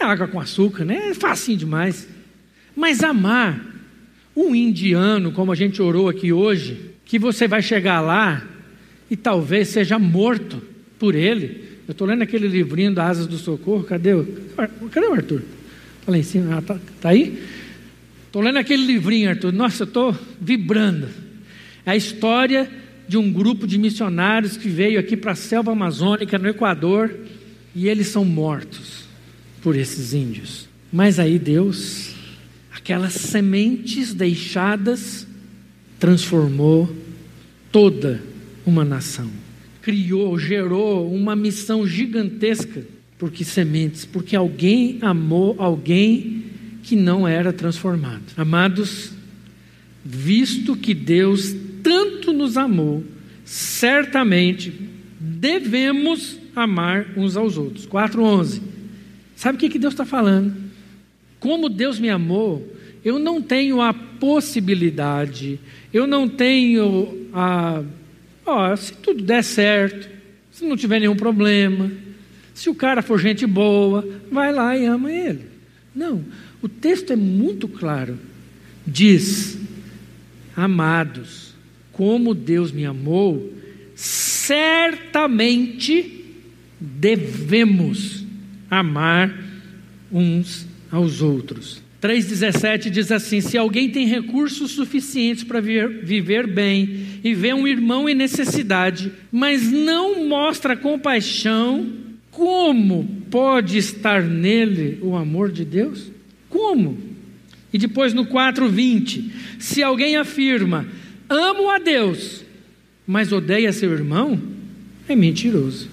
É 0.00 0.04
água 0.06 0.26
com 0.26 0.40
açúcar, 0.40 0.86
né? 0.86 1.10
É 1.10 1.14
facinho 1.14 1.58
demais. 1.58 2.08
Mas 2.74 3.02
amar 3.02 3.72
um 4.34 4.54
indiano, 4.54 5.32
como 5.32 5.52
a 5.52 5.54
gente 5.54 5.80
orou 5.82 6.08
aqui 6.08 6.32
hoje, 6.32 6.92
que 7.04 7.18
você 7.18 7.46
vai 7.46 7.60
chegar 7.62 8.00
lá 8.00 8.46
e 9.10 9.16
talvez 9.16 9.68
seja 9.68 9.98
morto 9.98 10.62
por 10.98 11.14
ele. 11.14 11.64
Eu 11.86 11.92
estou 11.92 12.06
lendo 12.06 12.22
aquele 12.22 12.48
livrinho 12.48 12.94
da 12.94 13.06
Asas 13.06 13.26
do 13.26 13.36
Socorro, 13.36 13.84
cadê 13.84 14.14
o, 14.14 14.26
cadê 14.90 15.06
o 15.06 15.12
Arthur? 15.12 15.42
Está 16.00 16.10
lá 16.12 16.18
em 16.18 16.22
cima, 16.22 16.58
está 16.58 16.78
tá 17.00 17.08
aí? 17.10 17.42
Estou 18.26 18.40
lendo 18.40 18.58
aquele 18.58 18.86
livrinho, 18.86 19.28
Arthur. 19.28 19.52
Nossa, 19.52 19.82
eu 19.82 19.86
estou 19.86 20.16
vibrando. 20.40 21.08
É 21.84 21.90
a 21.90 21.96
história 21.96 22.70
de 23.06 23.18
um 23.18 23.30
grupo 23.30 23.66
de 23.66 23.76
missionários 23.76 24.56
que 24.56 24.68
veio 24.68 24.98
aqui 24.98 25.16
para 25.16 25.32
a 25.32 25.34
selva 25.34 25.72
amazônica, 25.72 26.38
no 26.38 26.48
Equador, 26.48 27.14
e 27.74 27.88
eles 27.88 28.06
são 28.06 28.24
mortos 28.24 29.04
por 29.60 29.76
esses 29.76 30.14
índios. 30.14 30.66
Mas 30.90 31.18
aí 31.18 31.38
Deus, 31.38 32.14
aquelas 32.74 33.12
sementes 33.12 34.14
deixadas, 34.14 35.26
transformou 35.98 36.94
toda 37.70 38.22
uma 38.64 38.84
nação. 38.84 39.30
Criou, 39.80 40.38
gerou 40.38 41.12
uma 41.12 41.36
missão 41.36 41.86
gigantesca, 41.86 42.84
porque 43.18 43.44
sementes, 43.44 44.04
porque 44.04 44.34
alguém 44.34 44.98
amou 45.00 45.54
alguém 45.58 46.44
que 46.82 46.96
não 46.96 47.26
era 47.26 47.52
transformado. 47.52 48.22
Amados, 48.36 49.12
visto 50.04 50.76
que 50.76 50.94
Deus 50.94 51.54
tanto 51.82 52.32
nos 52.32 52.56
amou, 52.56 53.04
certamente 53.44 54.72
devemos 55.20 56.38
amar 56.54 57.06
uns 57.16 57.36
aos 57.36 57.56
outros. 57.56 57.86
4,11. 57.86 58.60
Sabe 59.36 59.56
o 59.56 59.60
que, 59.60 59.68
que 59.68 59.78
Deus 59.78 59.94
está 59.94 60.04
falando? 60.04 60.61
Como 61.42 61.68
Deus 61.68 61.98
me 61.98 62.08
amou, 62.08 62.72
eu 63.04 63.18
não 63.18 63.42
tenho 63.42 63.80
a 63.80 63.92
possibilidade, 63.92 65.58
eu 65.92 66.06
não 66.06 66.28
tenho 66.28 67.28
a. 67.32 67.82
Ó, 68.46 68.76
se 68.76 68.92
tudo 68.92 69.24
der 69.24 69.42
certo, 69.42 70.08
se 70.52 70.64
não 70.64 70.76
tiver 70.76 71.00
nenhum 71.00 71.16
problema, 71.16 71.90
se 72.54 72.70
o 72.70 72.74
cara 72.76 73.02
for 73.02 73.18
gente 73.18 73.44
boa, 73.44 74.08
vai 74.30 74.52
lá 74.52 74.78
e 74.78 74.84
ama 74.86 75.10
ele. 75.10 75.46
Não, 75.92 76.24
o 76.62 76.68
texto 76.68 77.12
é 77.12 77.16
muito 77.16 77.66
claro. 77.66 78.16
Diz: 78.86 79.58
Amados, 80.54 81.56
como 81.90 82.34
Deus 82.34 82.70
me 82.70 82.86
amou, 82.86 83.52
certamente 83.96 84.64
devemos 86.78 88.24
amar 88.70 89.36
uns 90.12 90.70
aos 90.92 91.22
outros. 91.22 91.82
3,17 92.02 92.90
diz 92.90 93.10
assim: 93.10 93.40
Se 93.40 93.56
alguém 93.56 93.88
tem 93.88 94.06
recursos 94.06 94.72
suficientes 94.72 95.42
para 95.42 95.60
viver 95.60 96.46
bem 96.46 97.06
e 97.24 97.32
vê 97.32 97.54
um 97.54 97.66
irmão 97.66 98.08
em 98.08 98.14
necessidade, 98.14 99.10
mas 99.30 99.70
não 99.70 100.28
mostra 100.28 100.76
compaixão, 100.76 101.90
como 102.30 103.08
pode 103.30 103.78
estar 103.78 104.22
nele 104.22 104.98
o 105.00 105.16
amor 105.16 105.50
de 105.50 105.64
Deus? 105.64 106.10
Como? 106.48 106.98
E 107.72 107.78
depois 107.78 108.12
no 108.12 108.26
4:20, 108.26 109.30
se 109.60 109.82
alguém 109.82 110.16
afirma: 110.16 110.86
"Amo 111.28 111.70
a 111.70 111.78
Deus", 111.78 112.44
mas 113.06 113.30
odeia 113.30 113.72
seu 113.72 113.92
irmão, 113.92 114.40
é 115.08 115.14
mentiroso. 115.14 115.88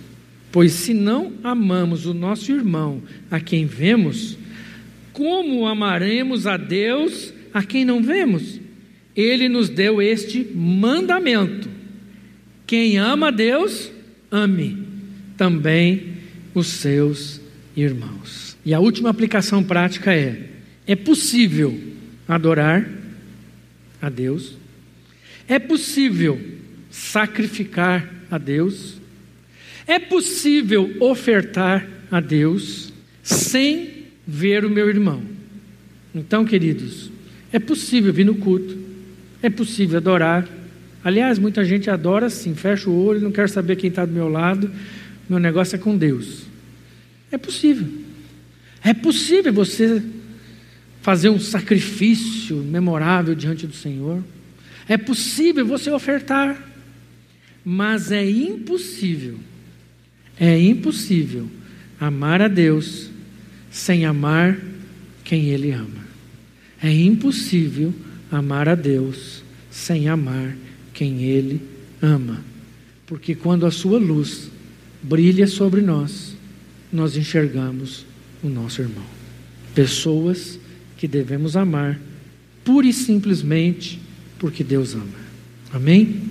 Pois 0.52 0.72
se 0.72 0.95
não 0.95 1.34
amamos 1.43 2.08
o 2.08 2.14
nosso 2.16 2.52
irmão 2.52 3.04
a 3.30 3.39
quem 3.39 3.68
vemos, 3.68 4.39
como 5.20 5.67
amaremos 5.67 6.47
a 6.47 6.55
Deus 6.55 7.34
a 7.53 7.61
quem 7.61 7.84
não 7.84 8.01
vemos? 8.01 8.57
Ele 9.13 9.49
nos 9.49 9.67
deu 9.67 10.01
este 10.01 10.47
mandamento: 10.55 11.67
quem 12.65 12.97
ama 12.97 13.28
a 13.28 13.32
Deus, 13.32 13.91
ame 14.32 14.82
também 15.36 16.13
os 16.55 16.67
seus 16.67 17.41
irmãos. 17.76 18.57
E 18.63 18.74
a 18.74 18.80
última 18.80 19.09
aplicação 19.09 19.61
prática 19.61 20.15
é: 20.15 20.51
é 20.88 20.95
possível 20.95 21.78
adorar 22.26 22.89
a 24.01 24.07
Deus, 24.07 24.55
é 25.49 25.59
possível 25.59 26.39
sacrificar 26.89 28.09
a 28.32 28.38
Deus, 28.38 28.95
é 29.86 29.99
possível 29.99 30.95
ofertar 31.01 31.86
a 32.09 32.22
Deus 32.22 32.93
sem 33.22 33.99
ver 34.30 34.64
o 34.64 34.70
meu 34.70 34.88
irmão. 34.88 35.22
Então, 36.14 36.46
queridos, 36.46 37.10
é 37.52 37.58
possível 37.58 38.14
vir 38.14 38.26
no 38.26 38.36
culto, 38.36 38.78
é 39.42 39.50
possível 39.50 39.98
adorar. 39.98 40.48
Aliás, 41.04 41.40
muita 41.40 41.66
gente 41.66 41.90
adora 41.90 42.28
assim, 42.28 42.54
fecha 42.54 42.90
o 42.90 43.06
olho, 43.06 43.22
não 43.22 43.32
quer 43.32 43.50
saber 43.50 43.76
quem 43.76 43.90
está 43.90 44.06
do 44.06 44.12
meu 44.12 44.30
lado, 44.30 44.70
meu 45.28 45.40
negócio 45.40 45.76
é 45.76 45.80
com 45.80 45.98
Deus. 45.98 46.44
É 47.32 47.38
possível. 47.38 47.88
É 48.84 48.94
possível 48.94 49.52
você 49.52 50.02
fazer 51.02 51.30
um 51.30 51.40
sacrifício 51.40 52.58
memorável 52.58 53.34
diante 53.34 53.66
do 53.66 53.74
Senhor. 53.74 54.24
É 54.88 54.98
possível 54.98 55.66
você 55.66 55.90
ofertar. 55.90 56.68
Mas 57.64 58.12
é 58.12 58.28
impossível, 58.28 59.38
é 60.40 60.58
impossível 60.58 61.48
amar 62.00 62.42
a 62.42 62.48
Deus 62.48 63.09
sem 63.72 64.05
amar 64.05 64.59
quem 65.24 65.45
Ele 65.45 65.72
ama. 65.72 66.07
É 66.82 66.91
impossível 66.91 67.93
amar 68.32 68.70
a 68.70 68.76
Deus 68.76 69.43
sem 69.70 70.07
amar 70.07 70.55
quem 70.93 71.24
Ele 71.24 71.61
ama. 72.01 72.43
Porque 73.05 73.36
quando 73.36 73.65
a 73.65 73.72
Sua 73.72 73.99
luz 73.99 74.49
brilha 75.01 75.47
sobre 75.47 75.82
nós, 75.82 76.36
nós 76.91 77.15
enxergamos 77.15 78.05
o 78.43 78.49
nosso 78.49 78.82
irmão. 78.82 79.05
Pessoas 79.74 80.59
que 80.97 81.07
devemos 81.07 81.55
amar, 81.55 81.99
pura 82.63 82.88
e 82.88 82.93
simplesmente 82.93 83.99
porque 84.38 84.63
Deus 84.63 84.93
ama. 84.93 85.30
Amém? 85.72 86.22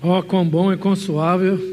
Oh, 0.00 0.22
quão 0.22 0.48
bom 0.48 0.72
e 0.72 0.96
suave 0.96 1.72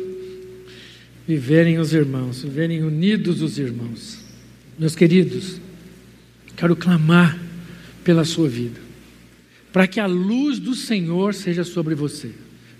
viverem 1.27 1.77
os 1.77 1.93
irmãos, 1.93 2.41
viverem 2.41 2.83
unidos 2.83 3.41
os 3.41 3.57
irmãos. 3.59 4.18
Meus 4.79 4.95
queridos, 4.95 5.59
quero 6.55 6.73
clamar 6.73 7.37
pela 8.01 8.23
sua 8.23 8.47
vida, 8.47 8.79
para 9.73 9.85
que 9.85 9.99
a 9.99 10.05
luz 10.05 10.57
do 10.57 10.73
Senhor 10.73 11.33
seja 11.33 11.65
sobre 11.65 11.93
você. 11.93 12.31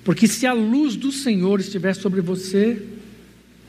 Porque 0.06 0.26
se 0.26 0.47
a 0.47 0.54
luz 0.54 0.95
do 0.95 1.12
Senhor 1.12 1.60
estiver 1.60 1.93
sobre 1.93 2.22
você, 2.22 2.82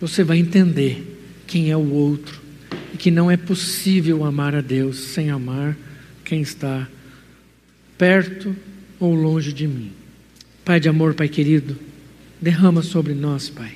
você 0.01 0.23
vai 0.23 0.39
entender 0.39 1.19
quem 1.45 1.73
é 1.73 1.77
o 1.77 1.93
outro 1.93 2.41
e 2.95 2.97
que 2.97 3.11
não 3.11 3.29
é 3.29 3.37
possível 3.37 4.25
amar 4.25 4.55
a 4.55 4.61
Deus 4.61 4.99
sem 4.99 5.29
amar 5.29 5.77
quem 6.25 6.41
está 6.41 6.89
perto 7.99 8.55
ou 9.01 9.13
longe 9.13 9.53
de 9.53 9.67
mim. 9.67 9.91
Pai 10.65 10.79
de 10.79 10.89
amor, 10.89 11.15
Pai 11.15 11.29
querido, 11.29 11.77
derrama 12.41 12.81
sobre 12.81 13.13
nós, 13.13 13.51
Pai, 13.51 13.73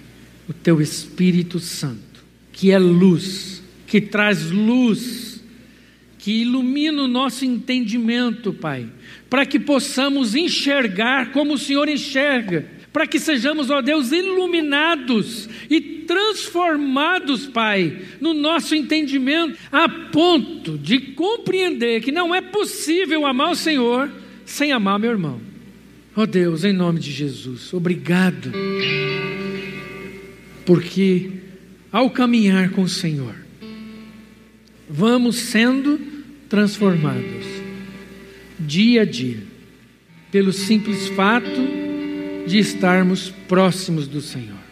o 0.49 0.53
teu 0.53 0.81
Espírito 0.81 1.59
Santo, 1.59 2.25
que 2.53 2.71
é 2.71 2.79
luz, 2.79 3.64
que 3.87 4.01
traz 4.01 4.51
luz, 4.51 5.43
que 6.19 6.43
ilumina 6.43 7.03
o 7.03 7.09
nosso 7.09 7.45
entendimento, 7.45 8.53
Pai, 8.53 8.89
para 9.29 9.45
que 9.45 9.59
possamos 9.59 10.35
enxergar 10.35 11.33
como 11.33 11.55
o 11.55 11.59
Senhor 11.59 11.89
enxerga 11.89 12.75
para 12.95 13.09
que 13.09 13.19
sejamos, 13.19 13.71
ó 13.71 13.83
Deus, 13.83 14.13
iluminados 14.13 15.49
e 15.69 15.81
transformados, 15.81 17.45
Pai, 17.45 18.03
no 18.21 18.33
nosso 18.33 18.73
entendimento, 18.73 19.59
a 19.73 19.89
ponto 19.89 20.79
de 20.79 21.01
compreender 21.01 22.03
que 22.03 22.13
não 22.13 22.33
é 22.33 22.41
possível 22.41 23.27
amar 23.27 23.51
o 23.51 23.57
Senhor 23.57 24.09
sem 24.45 24.71
amar 24.71 25.01
meu 25.01 25.11
irmão. 25.11 25.41
Ó 26.15 26.25
Deus, 26.25 26.63
em 26.63 26.73
nome 26.73 27.01
de 27.01 27.11
Jesus, 27.11 27.75
obrigado, 27.75 28.53
porque 30.65 31.33
ao 31.91 32.09
caminhar 32.11 32.71
com 32.71 32.83
o 32.83 32.89
Senhor, 32.89 33.35
vamos 34.95 35.37
sendo 35.37 35.99
transformados 36.49 37.45
dia 38.61 39.03
a 39.03 39.05
dia, 39.05 39.43
pelo 40.31 40.53
simples 40.53 41.09
fato 41.09 41.61
de 42.47 42.59
estarmos 42.59 43.29
próximos 43.49 44.07
do 44.07 44.21
Senhor. 44.21 44.63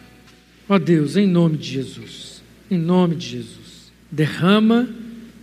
Ó 0.69 0.79
Deus, 0.79 1.17
em 1.17 1.27
nome 1.27 1.57
de 1.57 1.71
Jesus, 1.71 2.41
em 2.71 2.77
nome 2.77 3.15
de 3.15 3.27
Jesus, 3.27 3.91
derrama 4.09 4.87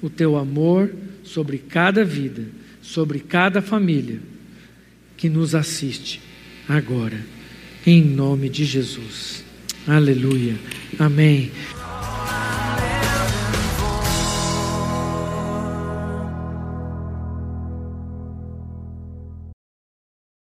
o 0.01 0.09
teu 0.09 0.39
amor 0.39 0.91
sobre 1.23 1.59
cada 1.59 2.03
vida, 2.03 2.47
sobre 2.81 3.21
cada 3.21 3.61
família 3.61 4.19
que 5.15 5.29
nos 5.29 5.55
assiste 5.55 6.23
agora, 6.67 7.21
em 7.87 8.03
nome 8.03 8.49
de 8.49 8.65
Jesus. 8.65 9.45
Aleluia. 9.87 10.55
Amém. 10.99 11.51